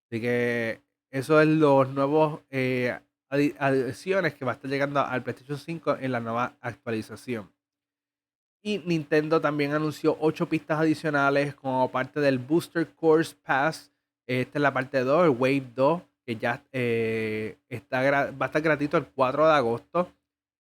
Así 0.07 0.19
que 0.19 0.81
eso 1.09 1.39
es 1.41 1.47
los 1.47 1.89
nuevos 1.89 2.41
eh, 2.49 2.99
adiciones 3.29 4.33
que 4.35 4.45
va 4.45 4.51
a 4.51 4.55
estar 4.55 4.69
llegando 4.69 4.99
al 4.99 5.23
PlayStation 5.23 5.57
5 5.57 5.97
en 5.99 6.11
la 6.11 6.19
nueva 6.19 6.57
actualización. 6.61 7.49
Y 8.61 8.79
Nintendo 8.79 9.41
también 9.41 9.73
anunció 9.73 10.17
8 10.19 10.47
pistas 10.47 10.79
adicionales 10.79 11.55
como 11.55 11.89
parte 11.91 12.19
del 12.19 12.37
Booster 12.37 12.87
Course 12.89 13.35
Pass. 13.43 13.91
Esta 14.27 14.59
es 14.59 14.61
la 14.61 14.73
parte 14.73 14.99
2, 14.99 15.23
el 15.25 15.29
Wave 15.31 15.71
2 15.75 16.01
ya 16.37 16.63
eh, 16.71 17.57
está 17.69 18.01
va 18.31 18.45
a 18.45 18.45
estar 18.45 18.61
gratuito 18.61 18.97
el 18.97 19.05
4 19.05 19.47
de 19.47 19.53
agosto. 19.53 20.11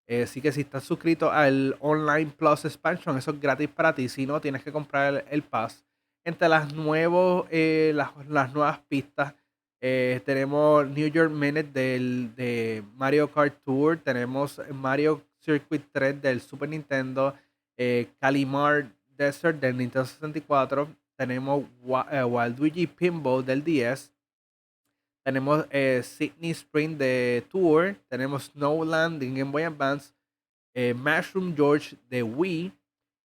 Eh, 0.07 0.23
así 0.23 0.41
que 0.41 0.51
si 0.51 0.61
estás 0.61 0.83
suscrito 0.83 1.31
al 1.31 1.75
Online 1.79 2.31
Plus 2.37 2.65
Expansion, 2.65 3.17
eso 3.17 3.31
es 3.31 3.39
gratis 3.39 3.69
para 3.69 3.93
ti. 3.95 4.09
Si 4.09 4.25
no, 4.25 4.41
tienes 4.41 4.63
que 4.63 4.71
comprar 4.71 5.25
el, 5.29 5.43
pass. 5.43 5.85
Entre 6.25 6.49
las, 6.49 6.73
nuevos, 6.73 7.47
eh, 7.49 7.93
las, 7.95 8.53
nuevas 8.53 8.79
pistas, 8.87 9.33
tenemos 9.79 10.87
New 10.87 11.07
York 11.07 11.31
Minute 11.31 11.71
del, 11.71 12.35
de 12.35 12.83
Mario 12.95 13.31
Kart 13.31 13.55
Tour. 13.63 13.97
Tenemos 13.97 14.61
Mario 14.71 15.23
Circuit 15.39 15.83
3 15.91 16.21
del 16.21 16.41
Super 16.41 16.69
Nintendo. 16.69 17.33
Calimar 18.19 18.91
Desert 19.17 19.59
del 19.59 19.77
Nintendo 19.77 20.05
64. 20.05 20.87
Tenemos 21.15 21.63
Waluigi 21.81 22.85
Pinball 22.85 23.43
del 23.45 23.63
DS 23.63 24.11
tenemos 25.23 25.65
eh, 25.69 26.01
Sydney 26.03 26.51
Spring 26.51 26.97
de 26.97 27.45
Tour. 27.51 27.95
Tenemos 28.07 28.45
Snowland 28.45 29.19
de 29.19 29.27
Game 29.27 29.51
Boy 29.51 29.63
Advance. 29.63 30.13
Eh, 30.73 30.93
Mushroom 30.93 31.55
George 31.55 31.95
de 32.09 32.23
Wii. 32.23 32.71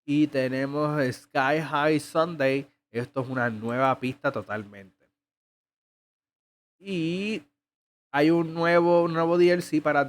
Y 0.05 0.27
tenemos 0.27 1.01
Sky 1.15 1.61
High 1.61 2.01
Sunday. 2.01 2.67
Esto 2.91 3.23
es 3.23 3.29
una 3.29 3.49
nueva 3.49 3.99
pista 3.99 4.31
totalmente. 4.31 4.95
Y 6.79 7.43
hay 8.11 8.31
un 8.31 8.55
nuevo, 8.55 9.09
nuevo 9.09 9.39
DLC 9.39 9.83
para, 9.83 10.09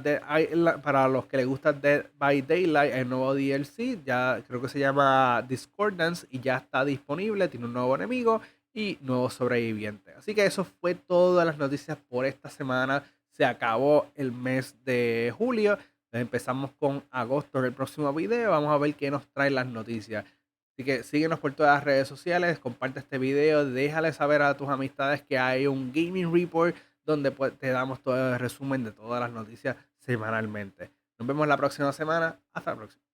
para 0.82 1.08
los 1.08 1.26
que 1.26 1.38
les 1.38 1.46
gusta 1.46 1.72
Dead 1.72 2.06
by 2.18 2.42
Daylight. 2.42 2.94
El 2.94 3.08
nuevo 3.08 3.34
DLC 3.34 4.04
ya 4.04 4.42
creo 4.46 4.60
que 4.60 4.68
se 4.68 4.78
llama 4.78 5.44
Discordance 5.48 6.26
y 6.30 6.38
ya 6.40 6.58
está 6.58 6.84
disponible. 6.84 7.48
Tiene 7.48 7.66
un 7.66 7.72
nuevo 7.72 7.94
enemigo 7.96 8.40
y 8.76 8.98
nuevos 9.00 9.32
sobrevivientes. 9.32 10.14
Así 10.16 10.34
que 10.34 10.44
eso 10.44 10.62
fue 10.64 10.94
todas 10.94 11.46
las 11.46 11.56
noticias 11.56 11.96
por 11.96 12.26
esta 12.26 12.50
semana. 12.50 13.02
Se 13.32 13.44
acabó 13.44 14.06
el 14.14 14.32
mes 14.32 14.76
de 14.84 15.32
julio. 15.36 15.78
Empezamos 16.12 16.70
con 16.78 17.02
agosto 17.10 17.58
en 17.58 17.64
el 17.64 17.72
próximo 17.72 18.12
video. 18.12 18.50
Vamos 18.50 18.70
a 18.70 18.76
ver 18.76 18.94
qué 18.94 19.10
nos 19.10 19.26
traen 19.28 19.54
las 19.54 19.66
noticias. 19.66 20.26
Así 20.74 20.84
que 20.84 21.02
síguenos 21.02 21.40
por 21.40 21.54
todas 21.54 21.74
las 21.74 21.84
redes 21.84 22.06
sociales, 22.06 22.58
comparte 22.58 22.98
este 22.98 23.16
video, 23.16 23.64
déjale 23.64 24.12
saber 24.12 24.42
a 24.42 24.54
tus 24.58 24.68
amistades 24.68 25.22
que 25.22 25.38
hay 25.38 25.66
un 25.66 25.90
Gaming 25.90 26.30
Report 26.30 26.76
donde 27.06 27.30
pues, 27.30 27.58
te 27.58 27.70
damos 27.70 28.02
todo 28.02 28.34
el 28.34 28.38
resumen 28.38 28.84
de 28.84 28.92
todas 28.92 29.18
las 29.18 29.30
noticias 29.30 29.74
semanalmente. 29.96 30.90
Nos 31.18 31.26
vemos 31.26 31.48
la 31.48 31.56
próxima 31.56 31.94
semana. 31.94 32.38
Hasta 32.52 32.72
la 32.72 32.76
próxima. 32.76 33.05